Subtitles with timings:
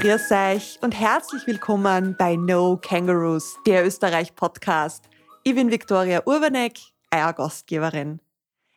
[0.00, 5.08] Grüß euch und herzlich willkommen bei No Kangaroos, der Österreich-Podcast.
[5.42, 6.78] Ich bin Viktoria Urbanek,
[7.12, 8.20] euer Gastgeberin.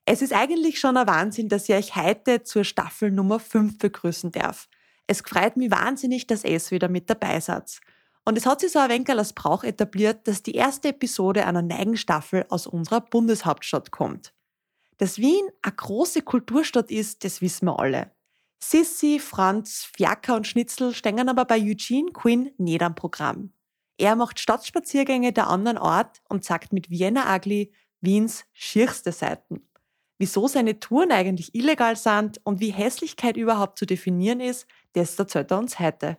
[0.08, 4.32] Es ist eigentlich schon ein Wahnsinn, dass ich euch heute zur Staffel Nummer 5 begrüßen
[4.32, 4.68] darf.
[5.06, 7.82] Es freut mich wahnsinnig, dass ihr wieder mit dabei seid.
[8.26, 11.62] Und es hat sich so ein wenig als Brauch etabliert, dass die erste Episode einer
[11.62, 14.34] Neigenstaffel aus unserer Bundeshauptstadt kommt.
[14.98, 18.10] Dass Wien eine große Kulturstadt ist, das wissen wir alle.
[18.64, 23.54] Sissi, Franz, Fiaker und Schnitzel stehen aber bei Eugene Quinn nicht am Programm.
[23.98, 29.68] Er macht Stadtspaziergänge der anderen Ort und zeigt mit Vienna Ugly Wiens schierste Seiten.
[30.18, 35.52] Wieso seine Touren eigentlich illegal sind und wie Hässlichkeit überhaupt zu definieren ist, das erzählt
[35.52, 36.18] er uns heute.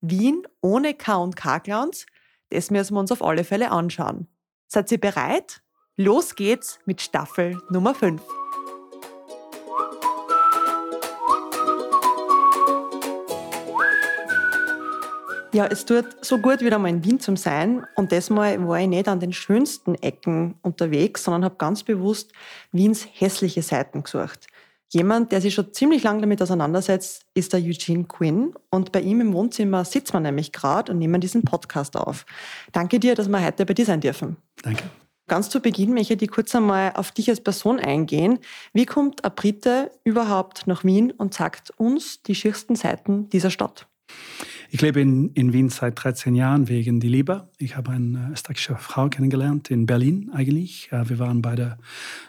[0.00, 2.06] Wien ohne K&K-Clowns,
[2.50, 4.28] das müssen wir uns auf alle Fälle anschauen.
[4.68, 5.62] Seid ihr bereit?
[5.96, 8.20] Los geht's mit Staffel Nummer 5.
[15.52, 17.86] Ja, es tut so gut, wieder mal in Wien zu sein.
[17.94, 22.32] Und diesmal war ich nicht an den schönsten Ecken unterwegs, sondern habe ganz bewusst
[22.72, 24.48] Wiens hässliche Seiten gesucht.
[24.92, 28.54] Jemand, der sich schon ziemlich lange damit auseinandersetzt, ist der Eugene Quinn.
[28.70, 32.24] Und bei ihm im Wohnzimmer sitzt man nämlich gerade und nehmen diesen Podcast auf.
[32.72, 34.36] Danke dir, dass wir heute bei dir sein dürfen.
[34.62, 34.84] Danke.
[35.28, 38.38] Ganz zu Beginn möchte ich kurz einmal auf dich als Person eingehen.
[38.72, 43.88] Wie kommt ein Brite überhaupt nach Wien und sagt uns die schiersten Seiten dieser Stadt?
[44.70, 47.48] Ich lebe in, in Wien seit 13 Jahren wegen die Liebe.
[47.58, 50.90] Ich habe eine österreichische Frau kennengelernt, in Berlin eigentlich.
[50.90, 51.78] Wir waren beide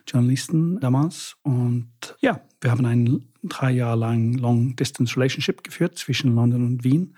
[0.08, 1.36] Journalisten damals.
[1.42, 7.16] Und ja, wir haben ein drei Jahre lang Long-Distance-Relationship geführt zwischen London und Wien,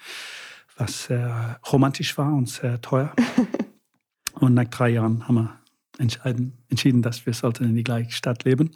[0.77, 3.13] was sehr romantisch war und sehr teuer.
[4.33, 5.58] und nach drei Jahren haben wir
[5.99, 8.71] entschieden, entschieden dass wir sollten in die gleiche Stadt leben.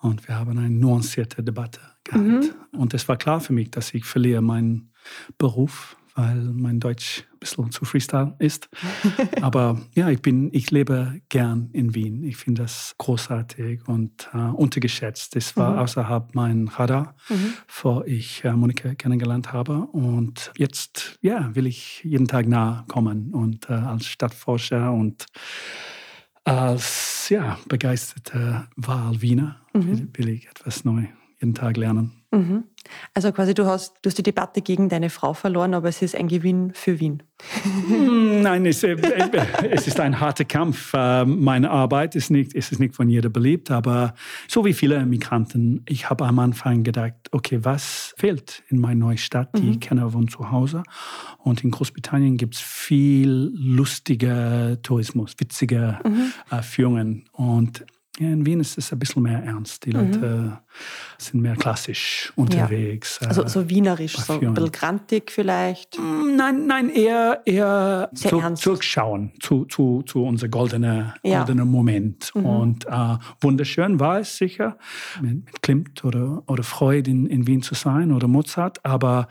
[0.00, 2.24] Und wir haben eine nuancierte Debatte gehabt.
[2.24, 2.50] Mhm.
[2.72, 4.92] Und es war klar für mich, dass ich verliere meinen
[5.36, 8.68] Beruf, weil mein Deutsch ein bisschen zu Freestyle ist.
[9.42, 12.24] Aber ja, ich bin, ich lebe gern in Wien.
[12.24, 15.36] Ich finde das großartig und äh, untergeschätzt.
[15.36, 15.78] Das war mhm.
[15.80, 17.54] außerhalb mein Radar, mhm.
[17.66, 19.86] bevor ich äh, Monika kennengelernt habe.
[19.92, 25.26] Und jetzt, ja, will ich jeden Tag nahe kommen und äh, als Stadtforscher und
[26.44, 29.86] als ja, begeisterter Wahlwiener mhm.
[29.86, 31.06] will, will ich etwas neu
[31.40, 32.19] jeden Tag lernen.
[32.32, 32.64] Mhm.
[33.12, 36.14] Also quasi du hast, du hast die Debatte gegen deine Frau verloren, aber es ist
[36.14, 37.22] ein Gewinn für Wien.
[37.88, 38.96] Hm, nein, es, äh,
[39.70, 40.92] es ist ein harter Kampf.
[40.94, 44.14] Äh, meine Arbeit ist nicht, ist nicht von jeder beliebt, aber
[44.46, 49.18] so wie viele Migranten, ich habe am Anfang gedacht, okay, was fehlt in meiner neuen
[49.18, 49.72] Stadt, die mhm.
[49.72, 50.84] ich kenne von zu Hause.
[51.38, 56.32] Und in Großbritannien gibt es viel lustiger Tourismus, witzige mhm.
[56.50, 57.24] äh, Führungen.
[57.32, 57.84] Und
[58.20, 59.86] ja, in Wien ist es ein bisschen mehr ernst.
[59.86, 60.58] Die Leute mhm.
[61.16, 63.18] sind mehr klassisch unterwegs.
[63.22, 63.28] Ja.
[63.28, 65.98] Also so wienerisch, so ein bisschen grantig vielleicht?
[65.98, 71.38] Mm, nein, nein, eher, eher zu, zurückschauen zu, zu, zu unserem goldenen ja.
[71.38, 72.30] goldene Moment.
[72.34, 72.44] Mhm.
[72.44, 74.76] Und äh, wunderschön war es sicher,
[75.22, 79.28] mit, mit Klimt oder, oder Freud in, in Wien zu sein oder Mozart, aber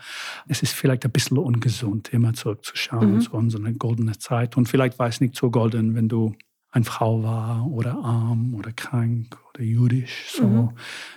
[0.48, 3.20] es ist vielleicht ein bisschen ungesund, immer zurückzuschauen mhm.
[3.20, 4.56] zu unserer goldenen Zeit.
[4.56, 6.34] Und vielleicht war es nicht so golden, wenn du
[6.72, 10.32] eine Frau war oder arm oder krank oder jüdisch.
[10.32, 10.70] So, mhm.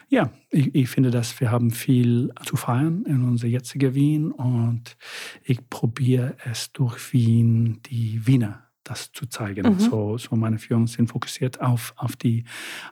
[0.09, 4.97] ja, ich, ich, finde, dass wir haben viel zu feiern in unser jetziger Wien und
[5.43, 9.73] ich probiere es durch Wien, die Wiener das zu zeigen.
[9.73, 9.79] Mhm.
[9.79, 12.43] So, so meine Führungen sind fokussiert auf, auf die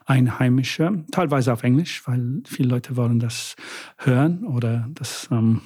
[0.06, 3.56] Einheimische, teilweise auf Englisch, weil viele Leute wollen das
[3.98, 5.60] hören oder das ähm,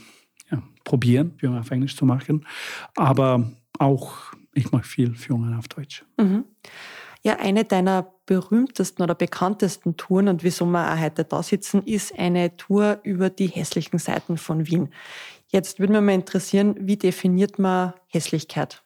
[0.51, 2.45] ja, probieren, Führungen auf Englisch zu machen.
[2.97, 6.05] Aber auch ich mache viel Führungen auf Deutsch.
[6.17, 6.45] Mhm.
[7.23, 12.17] Ja, eine deiner berühmtesten oder bekanntesten Touren und wieso wir auch heute da sitzen, ist
[12.19, 14.91] eine Tour über die hässlichen Seiten von Wien.
[15.49, 18.83] Jetzt würde mich mal interessieren, wie definiert man Hässlichkeit?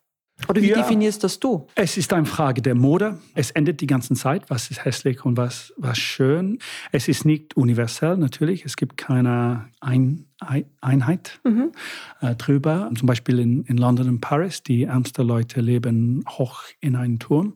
[0.48, 1.66] Oder wie ja, definierst das du?
[1.74, 3.18] Es ist eine Frage der Mode.
[3.34, 6.58] Es endet die ganze Zeit, was ist hässlich und was, was schön.
[6.92, 8.64] Es ist nicht universell natürlich.
[8.64, 11.72] Es gibt keine Ein, Einheit mhm.
[12.20, 12.90] äh, drüber.
[12.96, 17.54] Zum Beispiel in, in London und Paris, die ärmsten Leute leben hoch in einem Turm.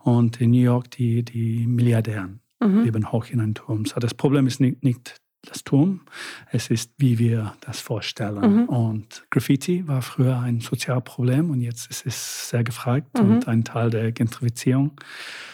[0.00, 2.84] Und in New York, die, die Milliardären mhm.
[2.84, 3.84] leben hoch in einem Turm.
[3.84, 6.02] So das Problem ist nicht, nicht das Turm.
[6.50, 8.62] Es ist, wie wir das vorstellen.
[8.62, 8.64] Mhm.
[8.64, 13.30] Und Graffiti war früher ein Sozialproblem und jetzt ist es sehr gefragt mhm.
[13.30, 14.92] und ein Teil der Gentrifizierung.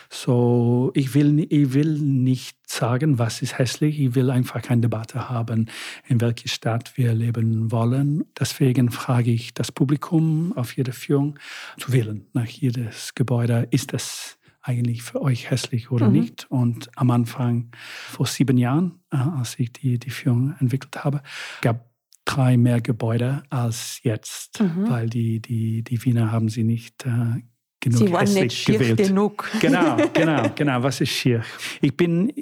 [0.09, 3.99] So, ich will, ich will nicht sagen, was ist hässlich.
[4.01, 5.67] Ich will einfach keine Debatte haben,
[6.07, 8.25] in welcher Stadt wir leben wollen.
[8.39, 11.39] Deswegen frage ich das Publikum auf jede Führung
[11.79, 12.27] zu wählen.
[12.33, 16.13] Nach jedes Gebäude ist es eigentlich für euch hässlich oder mhm.
[16.13, 16.47] nicht.
[16.51, 21.23] Und am Anfang, vor sieben Jahren, äh, als ich die, die Führung entwickelt habe,
[21.61, 21.91] gab
[22.25, 24.89] drei mehr Gebäude als jetzt, mhm.
[24.89, 27.43] weil die, die, die Wiener haben sie nicht äh,
[27.81, 29.09] genug Sie waren nicht schier gewählt.
[29.09, 29.49] genug.
[29.61, 30.83] Genau, genau, genau.
[30.83, 31.43] Was ist schier?
[31.81, 32.33] Ich bin,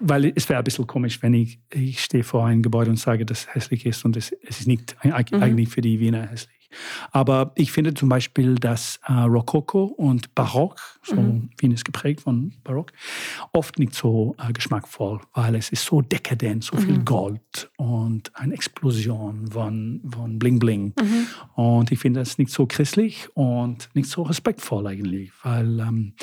[0.00, 3.24] weil es wäre ein bisschen komisch, wenn ich, ich stehe vor einem Gebäude und sage,
[3.24, 5.12] dass es hässlich ist und es, es ist nicht mhm.
[5.12, 6.57] eigentlich für die Wiener hässlich.
[7.12, 11.50] Aber ich finde zum Beispiel, dass äh, Rokoko und Barock, so mhm.
[11.58, 12.92] Wien ist geprägt von Barock,
[13.52, 16.80] oft nicht so äh, geschmackvoll, weil es ist so dekadent, so mhm.
[16.80, 20.92] viel Gold und eine Explosion von, von Bling Bling.
[21.00, 21.26] Mhm.
[21.54, 26.14] Und ich finde das nicht so christlich und nicht so respektvoll eigentlich, weil ähm,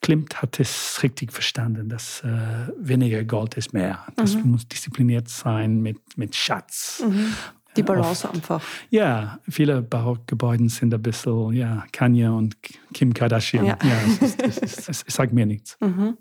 [0.00, 4.06] Klimt hat es richtig verstanden, dass äh, weniger Gold ist mehr.
[4.16, 4.52] Das mhm.
[4.52, 7.34] muss diszipliniert sein mit, mit Schatz mhm.
[7.76, 8.62] Die Balance auf, einfach.
[8.90, 12.56] Ja, viele Barockgebäude sind ein bisschen, ja, Kanye und
[12.92, 13.64] Kim Kardashian.
[13.64, 15.76] Ja, ja es, es, es, es, sagt mir nichts.
[15.90, 16.16] Mhm.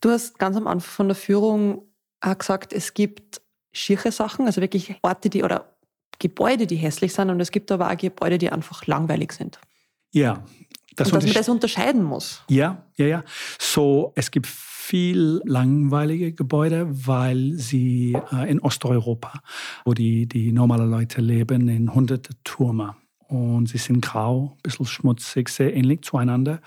[0.00, 1.82] Du hast ganz am Anfang von der Führung
[2.20, 3.40] auch gesagt, es gibt
[3.72, 5.76] schiere Sachen, also wirklich Orte, die oder
[6.18, 9.58] Gebäude, die hässlich sind und es gibt aber auch Gebäude, die einfach langweilig sind.
[10.12, 10.44] Ja.
[10.96, 12.42] Das und dass man das unterscheiden muss.
[12.48, 13.24] Ja, ja, ja.
[13.58, 14.46] So, es gibt
[14.82, 19.40] viel langweilige Gebäude, weil sie äh, in Osteuropa,
[19.84, 22.96] wo die, die normale Leute leben, in hunderte Türme.
[23.28, 26.60] Und sie sind grau, ein bisschen schmutzig, sehr ähnlich zueinander.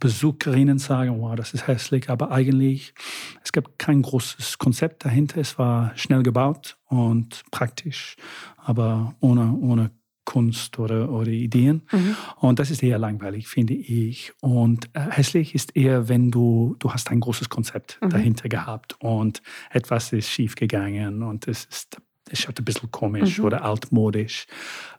[0.00, 2.94] Besucherinnen sagen, wow, das ist hässlich, aber eigentlich,
[3.42, 5.40] es gibt kein großes Konzept dahinter.
[5.40, 8.16] Es war schnell gebaut und praktisch,
[8.56, 9.90] aber ohne, ohne
[10.24, 11.82] Kunst oder, oder Ideen.
[11.90, 12.16] Mhm.
[12.36, 14.32] Und das ist eher langweilig, finde ich.
[14.40, 18.10] Und äh, hässlich ist eher, wenn du, du hast ein großes Konzept mhm.
[18.10, 23.44] dahinter gehabt und etwas ist schiefgegangen und es ist, es schaut ein bisschen komisch mhm.
[23.44, 24.46] oder altmodisch.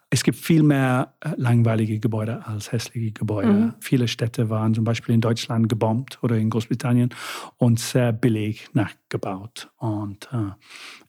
[0.10, 3.52] Es gibt viel mehr äh, langweilige Gebäude als hässliche Gebäude.
[3.52, 3.74] Mhm.
[3.80, 7.10] Viele Städte waren zum Beispiel in Deutschland gebombt oder in Großbritannien
[7.58, 9.72] und sehr billig nachgebaut.
[9.78, 10.52] Und äh,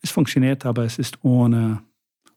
[0.01, 1.83] es funktioniert, aber es ist ohne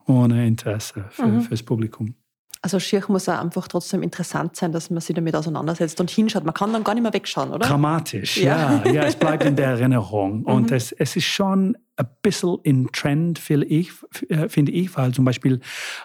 [0.08, 1.42] ohne Interesse für, mhm.
[1.42, 2.16] fürs Publikum.
[2.62, 6.44] Also schier muss auch einfach trotzdem interessant sein, dass man sich damit auseinandersetzt und hinschaut.
[6.44, 7.68] Man kann dann gar nicht mehr wegschauen, oder?
[7.68, 8.82] Dramatisch, ja.
[8.84, 10.44] Ja, ja es bleibt in der Erinnerung.
[10.44, 10.76] Und mhm.
[10.76, 13.92] es, es ist schon ein bisschen in Trend, finde ich,
[14.30, 15.60] äh, finde ich weil zum Beispiel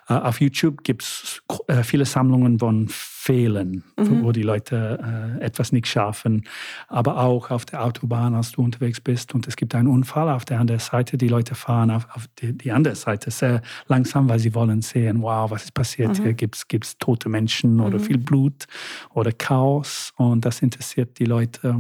[0.09, 4.25] äh, auf YouTube gibt es äh, viele Sammlungen von Fehlen, mhm.
[4.25, 6.45] wo die Leute äh, etwas nicht schaffen.
[6.89, 10.45] Aber auch auf der Autobahn, als du unterwegs bist und es gibt einen Unfall auf
[10.45, 14.41] der anderen Seite, die Leute fahren auf, auf die, die, andere Seite sehr langsam, weil
[14.41, 16.23] sie wollen sehen, wow, was ist passiert mhm.
[16.23, 16.33] hier?
[16.35, 18.03] Gibt es tote Menschen oder mhm.
[18.03, 18.67] viel Blut
[19.15, 20.13] oder Chaos?
[20.17, 21.79] Und das interessiert die Leute.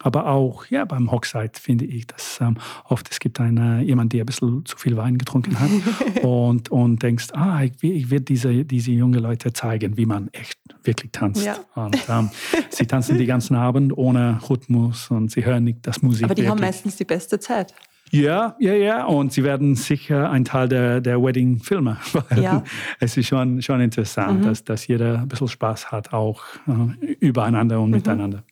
[0.00, 4.22] Aber auch ja, beim Hochzeit finde ich, dass ähm, oft es gibt eine, jemand, der
[4.22, 5.70] ein bisschen zu viel Wein getrunken hat
[6.22, 10.58] und, und denkst, ah, ich, ich will diese, diese junge Leute zeigen, wie man echt
[10.84, 11.44] wirklich tanzt.
[11.44, 11.56] Ja.
[11.74, 12.30] Und ähm,
[12.70, 16.24] sie tanzen den ganzen Abend ohne Rhythmus und sie hören nicht das Musik.
[16.24, 16.50] Aber die wirklich.
[16.50, 17.74] haben meistens die beste Zeit.
[18.12, 19.04] Ja, ja, ja.
[19.06, 21.96] Und sie werden sicher ein Teil der, der Wedding-Filme.
[22.36, 22.62] Ja.
[22.98, 24.44] Es ist schon, schon interessant, mhm.
[24.44, 27.96] dass, dass jeder ein bisschen Spaß hat, auch äh, übereinander und mhm.
[27.96, 28.42] miteinander.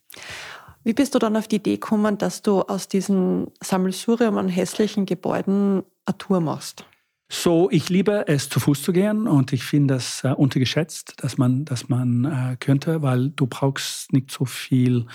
[0.82, 5.06] Wie bist du dann auf die Idee gekommen, dass du aus diesen Sammelsurium an hässlichen
[5.06, 6.84] Gebäuden eine Tour machst?
[7.32, 11.38] So, ich liebe es zu Fuß zu gehen und ich finde das äh, untergeschätzt, dass
[11.38, 15.06] man, dass man äh, könnte, weil du brauchst nicht so viel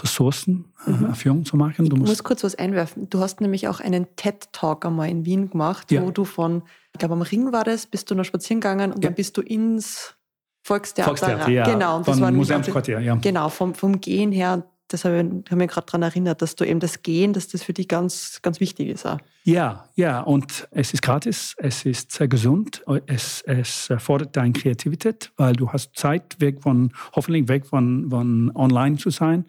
[0.00, 1.14] Ressourcen, äh, mhm.
[1.16, 1.88] Führung zu machen.
[1.88, 3.10] Du ich muss kurz was einwerfen.
[3.10, 6.02] Du hast nämlich auch einen TED-Talk einmal in Wien gemacht, ja.
[6.02, 6.62] wo du von,
[6.92, 9.08] ich glaube am Ring war das, bist du noch spazieren gegangen und ja.
[9.08, 10.14] dann bist du ins
[10.62, 11.08] Volkstheater.
[11.08, 11.64] Volkstheater, ja.
[11.64, 11.96] Genau.
[11.96, 13.16] Und das war Museumsquartier, ja.
[13.16, 14.64] Genau, vom, vom Gehen her
[14.94, 17.72] das habe ich, mich gerade daran erinnert, dass du eben das Gehen, dass das für
[17.72, 19.04] dich ganz, ganz wichtig ist.
[19.04, 19.18] Auch.
[19.42, 25.32] Ja, ja, und es ist gratis, es ist sehr gesund, es, es fordert deine Kreativität,
[25.36, 29.44] weil du hast Zeit weg von, hoffentlich weg von, von online zu sein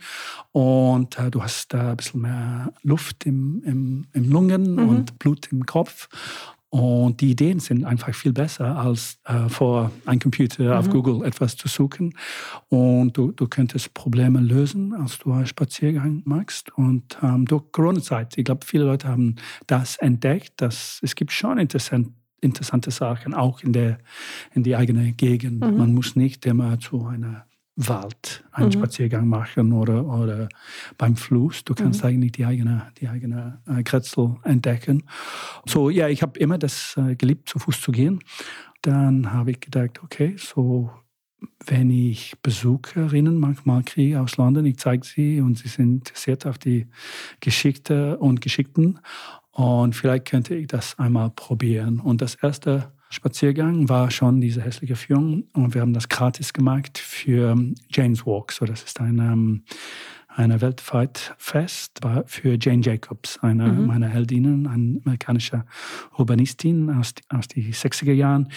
[0.51, 4.89] und äh, du hast äh, ein bisschen mehr Luft im, im, im Lungen mhm.
[4.89, 6.09] und Blut im Kopf
[6.75, 10.71] und die Ideen sind einfach viel besser, als äh, vor einem Computer mhm.
[10.71, 12.13] auf Google etwas zu suchen.
[12.67, 16.77] Und du, du könntest Probleme lösen, als du einen Spaziergang machst.
[16.77, 21.59] Und ähm, durch Corona-Zeit, ich glaube, viele Leute haben das entdeckt, dass es gibt schon
[21.59, 22.09] interessant,
[22.41, 23.99] interessante Sachen, auch in der
[24.53, 25.63] in die eigene Gegend.
[25.63, 25.77] Mhm.
[25.77, 28.73] Man muss nicht immer zu einer Wald einen mhm.
[28.73, 30.47] Spaziergang machen oder, oder
[30.97, 31.63] beim Fluss.
[31.63, 32.09] Du kannst mhm.
[32.09, 35.03] eigentlich die eigene, die eigene äh, Kretzel entdecken.
[35.65, 38.19] So, ja, ich habe immer das äh, geliebt, zu Fuß zu gehen.
[38.81, 40.89] Dann habe ich gedacht, okay, so
[41.65, 46.57] wenn ich Besucherinnen manchmal kriege aus London, ich zeige sie und sie sind interessiert auf
[46.57, 46.87] die
[47.39, 48.99] Geschichte und Geschichten
[49.51, 51.99] und vielleicht könnte ich das einmal probieren.
[51.99, 56.97] Und das erste Spaziergang war schon diese hässliche Führung und wir haben das gratis gemacht
[56.97, 57.55] für
[57.89, 58.51] Jane's Walk.
[58.51, 59.63] So, das ist ein, ähm,
[60.27, 63.85] eine weltweit Fest für Jane Jacobs, eine mhm.
[63.85, 65.63] meiner Heldinnen, eine amerikanische
[66.17, 68.49] Urbanistin aus, aus den 60er Jahren,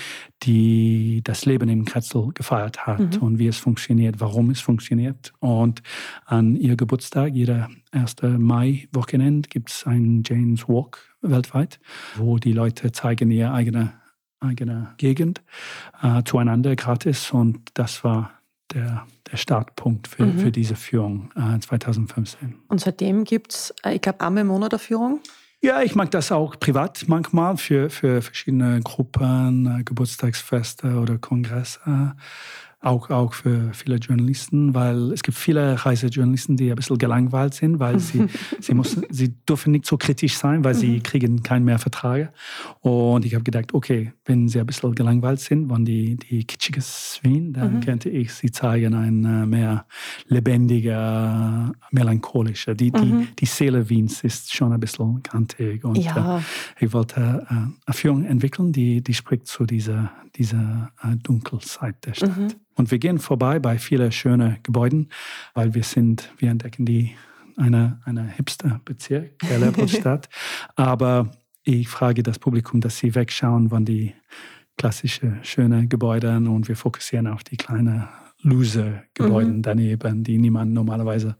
[0.42, 3.22] die das Leben im Kretzel gefeiert hat mhm.
[3.22, 5.32] und wie es funktioniert, warum es funktioniert.
[5.38, 5.82] Und
[6.26, 8.16] an ihr Geburtstag, jeder 1.
[8.22, 11.78] Mai-Wochenende, gibt es einen Jane's Walk weltweit,
[12.16, 13.92] wo die Leute zeigen ihre eigene,
[14.40, 15.42] eigene Gegend
[16.02, 17.30] äh, zueinander gratis.
[17.30, 18.30] Und das war
[18.72, 20.38] der, der Startpunkt für, mhm.
[20.38, 22.54] für diese Führung äh, 2015.
[22.68, 25.20] Und seitdem gibt es, äh, ich glaube, einmal im Monat eine Führung?
[25.60, 32.14] Ja, ich mag das auch privat manchmal für, für verschiedene Gruppen, äh, Geburtstagsfeste oder Kongresse
[32.80, 37.80] auch, auch für viele Journalisten, weil es gibt viele Reisejournalisten, die ein bisschen gelangweilt sind,
[37.80, 38.26] weil sie,
[38.60, 41.02] sie, müssen, sie dürfen nicht so kritisch sein, weil sie mhm.
[41.02, 42.32] kriegen keinen mehr Verträge.
[42.80, 47.18] Und ich habe gedacht, okay, wenn sie ein bisschen gelangweilt sind, wenn die, die kitschiges
[47.22, 47.80] Wien, dann mhm.
[47.80, 49.84] könnte ich sie zeigen, ein äh, mehr
[50.26, 52.76] lebendiger, melancholischer.
[52.76, 53.28] Die, die, mhm.
[53.40, 55.84] die Seele Wiens ist schon ein bisschen kantig.
[55.84, 56.38] Und ja.
[56.38, 56.42] äh,
[56.78, 60.92] ich wollte äh, eine Führung entwickeln, die, die spricht zu dieser, dieser
[61.24, 62.56] Dunkelzeit der Stadt.
[62.78, 65.10] Und wir gehen vorbei bei vielen schönen Gebäuden,
[65.52, 67.16] weil wir sind, wir entdecken die
[67.56, 70.28] eine, eine Hipster-Bezirk der Leopoldstadt.
[70.76, 71.32] Aber
[71.64, 74.14] ich frage das Publikum, dass sie wegschauen von die
[74.76, 78.08] klassischen, schönen Gebäude und wir fokussieren auf die kleinen
[78.42, 79.62] Loser-Gebäude mhm.
[79.62, 81.36] daneben, die niemand normalerweise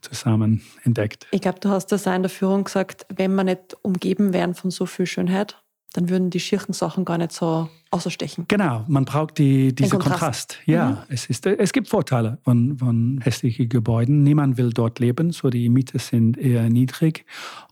[0.00, 1.26] zusammen entdeckt.
[1.32, 4.70] Ich glaube, du hast das in der Führung gesagt, wenn wir nicht umgeben wären von
[4.70, 5.60] so viel Schönheit,
[5.96, 8.44] dann würden die schirchen Sachen gar nicht so außerstechen.
[8.48, 10.20] Genau, man braucht die, diesen Kontrast.
[10.20, 10.58] Kontrast.
[10.66, 10.96] Ja, mhm.
[11.08, 14.22] es, ist, es gibt Vorteile von, von hässlichen Gebäuden.
[14.22, 17.24] Niemand will dort leben, so die Miete sind eher niedrig.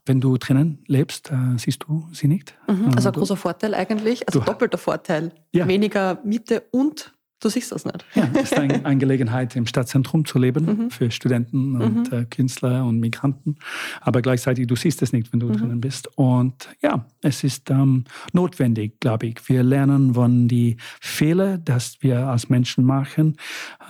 [0.06, 2.54] Wenn du drinnen lebst, äh, siehst du sie nicht.
[2.66, 2.92] Mhm.
[2.96, 5.32] Also ein großer Vorteil eigentlich, also doppelter Vorteil.
[5.52, 5.68] Ja.
[5.68, 7.12] Weniger Miete und
[7.44, 8.06] Du siehst das nicht.
[8.14, 10.90] Ja, es ist eine, eine Gelegenheit, im Stadtzentrum zu leben mhm.
[10.90, 12.18] für Studenten und mhm.
[12.20, 13.58] äh, Künstler und Migranten.
[14.00, 15.58] Aber gleichzeitig, du siehst es nicht, wenn du mhm.
[15.58, 16.08] drinnen bist.
[16.16, 19.46] Und ja, es ist ähm, notwendig, glaube ich.
[19.46, 23.36] Wir lernen von den Fehlern, dass wir als Menschen machen,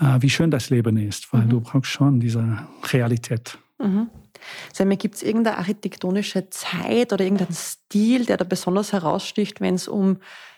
[0.00, 1.50] äh, wie schön das Leben ist, weil mhm.
[1.50, 2.58] du brauchst schon diese
[2.92, 3.56] Realität.
[3.78, 4.10] Mhm.
[4.98, 10.16] Gibt es irgendeine architektonische Zeit oder irgendeinen Stil, der da besonders heraussticht, wenn es um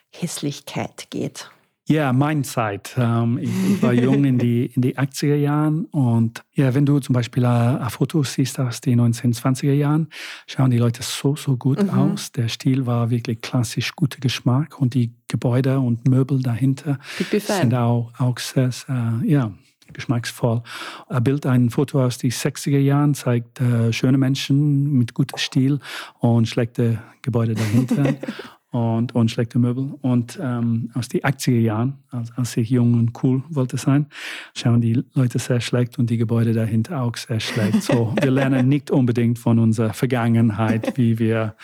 [0.08, 1.50] Hässlichkeit geht?
[1.88, 2.96] Ja, meine Zeit.
[2.98, 6.98] Ähm, ich, ich, war jung in die, in die 80er Jahren und ja, wenn du
[6.98, 10.08] zum Beispiel ein, ein Foto siehst aus den 1920er Jahren,
[10.48, 11.90] schauen die Leute so, so gut mhm.
[11.90, 12.32] aus.
[12.32, 16.98] Der Stil war wirklich klassisch guter Geschmack und die Gebäude und Möbel dahinter
[17.38, 19.52] sind auch, auch sehr, sehr ja,
[19.92, 20.62] geschmacksvoll.
[21.08, 25.78] Ein Bild, ein Foto aus den 60er Jahren zeigt äh, schöne Menschen mit gutem Stil
[26.18, 28.14] und schlechte Gebäude dahinter.
[28.76, 29.94] und, und schlechte Möbel.
[30.02, 34.06] Und ähm, aus den 80er Jahren, als, als, ich jung und cool wollte sein,
[34.54, 37.82] schauen die Leute sehr schlecht und die Gebäude dahinter auch sehr schlecht.
[37.82, 41.56] So, wir lernen nicht unbedingt von unserer Vergangenheit, wie wir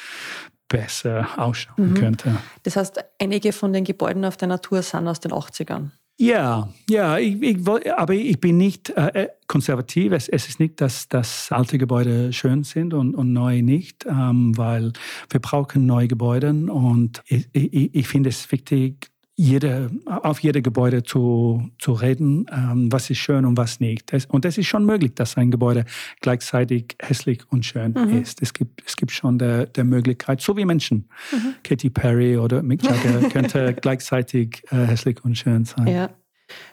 [0.68, 1.94] besser ausschauen mhm.
[1.94, 2.38] könnten.
[2.62, 5.90] Das heißt, einige von den Gebäuden auf der Natur sind aus den 80ern.
[6.18, 10.12] Ja, ja, ich, ich, aber ich bin nicht äh, äh, konservativ.
[10.12, 14.56] Es, es, ist nicht, dass, dass alte Gebäude schön sind und, und neue nicht, ähm,
[14.56, 14.92] weil
[15.30, 19.11] wir brauchen neue Gebäude und ich, ich, ich finde es wichtig,
[19.42, 24.12] jede, auf jede Gebäude zu, zu reden, ähm, was ist schön und was nicht.
[24.12, 25.84] Das, und es ist schon möglich, dass ein Gebäude
[26.20, 28.22] gleichzeitig hässlich und schön mhm.
[28.22, 28.40] ist.
[28.40, 31.08] Es gibt, es gibt schon der, der Möglichkeit, so wie Menschen.
[31.32, 31.54] Mhm.
[31.64, 35.88] Katy Perry oder Mick Jagger könnte gleichzeitig äh, hässlich und schön sein.
[35.88, 36.10] Ja.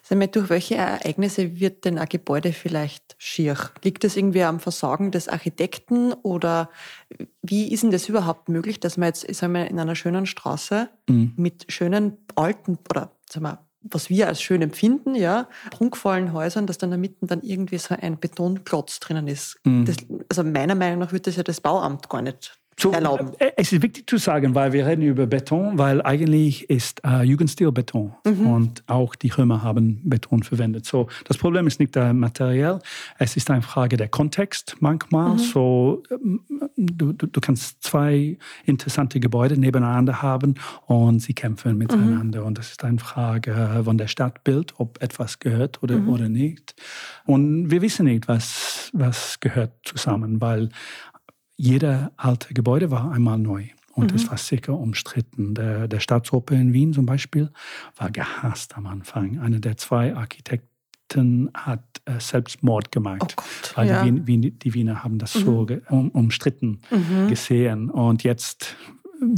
[0.02, 3.58] Sag mal, durch welche Ereignisse wird denn ein Gebäude vielleicht schier?
[3.84, 6.70] Liegt das irgendwie am Versagen des Architekten oder
[7.42, 10.26] wie ist denn das überhaupt möglich, dass man jetzt ich sag mal, in einer schönen
[10.26, 11.34] Straße mhm.
[11.36, 16.78] mit schönen alten oder sag mal, was wir als schön empfinden, ja, prunkvollen Häusern, dass
[16.78, 19.60] dann da mitten dann irgendwie so ein Betonklotz drinnen ist.
[19.64, 19.86] Mhm.
[19.86, 23.32] Das, also meiner Meinung nach wird das ja das Bauamt gar nicht zu, erlauben.
[23.40, 27.24] Äh, es ist wichtig zu sagen, weil wir reden über Beton, weil eigentlich ist äh,
[27.24, 28.48] Jugendstil Beton mhm.
[28.48, 30.86] und auch die Römer haben Beton verwendet.
[30.86, 32.80] So, das Problem ist nicht der Material,
[33.18, 35.34] es ist eine Frage der Kontext manchmal.
[35.34, 35.40] Mhm.
[35.40, 36.42] So, ähm,
[36.78, 40.56] du, du, du, kannst zwei interessante Gebäude nebeneinander haben
[40.88, 42.42] und sie kämpfen miteinander.
[42.42, 42.48] Mhm.
[42.48, 46.10] Und das ist eine Frage von der Stadtbild, ob etwas gehört oder, mhm.
[46.10, 46.76] oder nicht.
[47.26, 50.70] Und wir wissen nicht, was, was gehört zusammen, weil
[51.60, 53.66] jeder alte Gebäude war einmal neu.
[53.94, 54.16] Und mhm.
[54.16, 55.56] es war sicher umstritten.
[55.56, 57.52] Der, der Staatsoper in Wien zum Beispiel
[57.98, 59.40] war gehasst am Anfang.
[59.40, 63.36] Einer der zwei Architekten hat äh, Selbstmord gemacht.
[63.38, 64.06] Oh Gott, weil ja.
[64.06, 65.40] die, Wien, die, Wiener haben das mhm.
[65.42, 67.28] so um, umstritten mhm.
[67.28, 67.90] gesehen.
[67.90, 68.78] Und jetzt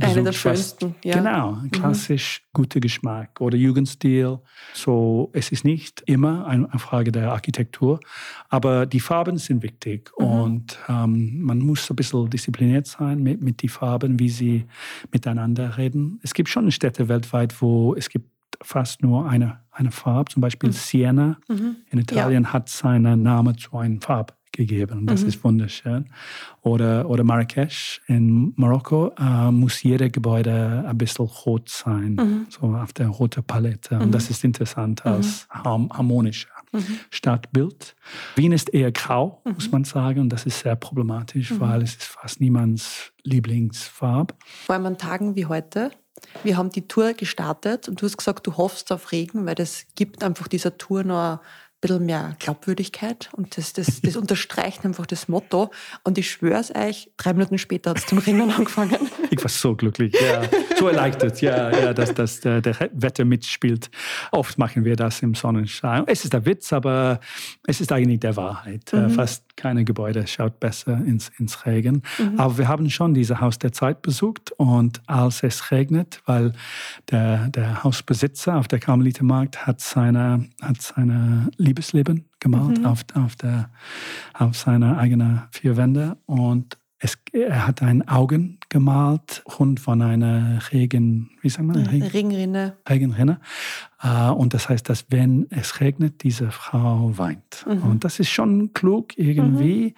[0.02, 1.18] Eine der schönsten, ja.
[1.18, 1.72] Genau, mhm.
[1.72, 2.48] klassisch mhm.
[2.54, 4.40] guter Geschmack oder Jugendstil.
[4.74, 8.00] So, es ist nicht immer eine Frage der Architektur,
[8.50, 10.26] aber die Farben sind wichtig mhm.
[10.26, 14.66] und ähm, man muss ein bisschen diszipliniert sein mit, mit den Farben, wie sie
[15.12, 16.20] miteinander reden.
[16.22, 18.30] Es gibt schon Städte weltweit, wo es gibt
[18.62, 20.74] fast nur eine, eine Farbe, zum Beispiel mhm.
[20.74, 21.78] Siena mhm.
[21.90, 22.54] in Italien ja.
[22.54, 25.00] hat seinen Namen zu einer Farbe gegeben.
[25.00, 25.28] Und das mhm.
[25.28, 26.06] ist wunderschön.
[26.62, 32.46] Oder, oder Marrakesch in Marokko äh, muss jedes Gebäude ein bisschen rot sein, mhm.
[32.50, 33.96] so auf der roten Palette.
[33.96, 34.12] Und mhm.
[34.12, 35.12] das ist interessant mhm.
[35.12, 37.00] als harmonischer mhm.
[37.10, 37.96] Stadtbild.
[38.36, 40.20] Wien ist eher grau, muss man sagen.
[40.20, 44.34] Und das ist sehr problematisch, weil es ist fast niemands Lieblingsfarbe.
[44.66, 45.92] Vor allem an Tagen wie heute.
[46.44, 49.86] Wir haben die Tour gestartet und du hast gesagt, du hoffst auf Regen, weil das
[49.96, 51.40] gibt einfach dieser Tour noch
[51.82, 55.72] bisschen mehr Glaubwürdigkeit und das, das, das unterstreicht einfach das Motto.
[56.04, 58.98] Und ich schwöre es euch, drei Minuten später hat es zum Rennen angefangen.
[59.32, 60.44] Ich war so glücklich, ja.
[60.78, 63.90] So erleichtert, ja, ja dass, dass der, der Wetter mitspielt.
[64.32, 66.04] Oft machen wir das im Sonnenschein.
[66.08, 67.20] Es ist der Witz, aber
[67.66, 68.94] es ist eigentlich der Wahrheit.
[68.94, 69.10] Mhm.
[69.10, 72.04] Fast keine Gebäude schaut besser ins, ins Regen.
[72.18, 72.40] Mhm.
[72.40, 76.54] Aber wir haben schon dieses Haus der Zeit besucht und als es regnet, weil
[77.10, 82.86] der, der Hausbesitzer auf der Karmelitermarkt hat seine, hat seine Liebesleben gemalt mhm.
[82.86, 83.70] auf, auf, der,
[84.34, 90.60] auf seine eigenen vier Wände und es, er hat ein Augen gemalt rund von einer
[90.72, 91.78] Regen, wie sagt man?
[91.78, 92.78] Regen, Regenrinne.
[92.88, 93.40] Regenrinne.
[94.04, 97.66] Äh, und das heißt, dass wenn es regnet, diese Frau weint.
[97.66, 97.84] Mhm.
[97.84, 99.94] Und das ist schon klug irgendwie, mhm.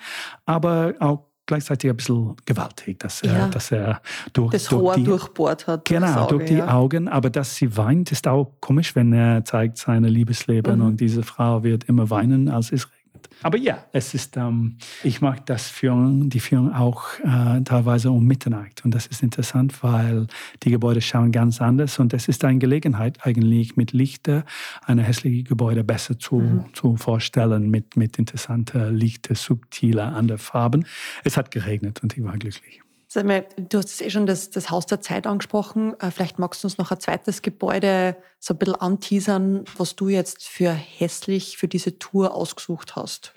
[0.46, 3.48] aber auch gleichzeitig ein bisschen gewaltig, dass er, ja.
[3.48, 4.02] dass er
[4.34, 5.86] durch, das durch Rohr die, durchbohrt hat.
[5.86, 6.74] Genau, Auge, durch die ja.
[6.74, 7.08] Augen.
[7.08, 10.86] Aber dass sie weint, ist auch komisch, wenn er zeigt seine Liebesleben mhm.
[10.86, 13.03] und diese Frau wird immer weinen, als regnet.
[13.42, 18.26] Aber ja, es ist, ähm, ich mag das Führen, die Führung auch äh, teilweise um
[18.26, 18.86] Mitternacht.
[18.86, 20.28] Und das ist interessant, weil
[20.64, 22.00] die Gebäude schauen ganz anders.
[22.00, 24.46] Und es ist eine Gelegenheit eigentlich mit Lichter
[24.86, 26.66] eine hässliche Gebäude besser zu, mhm.
[26.74, 30.86] zu vorstellen mit, mit interessanter Lichter, subtiler, anderen Farben.
[31.24, 32.83] Es hat geregnet und ich war glücklich.
[33.14, 35.94] Sag mal, du hast eh schon das, das Haus der Zeit angesprochen.
[36.00, 40.10] Äh, vielleicht magst du uns noch ein zweites Gebäude so ein bisschen anteasern, was du
[40.10, 43.36] jetzt für hässlich für diese Tour ausgesucht hast.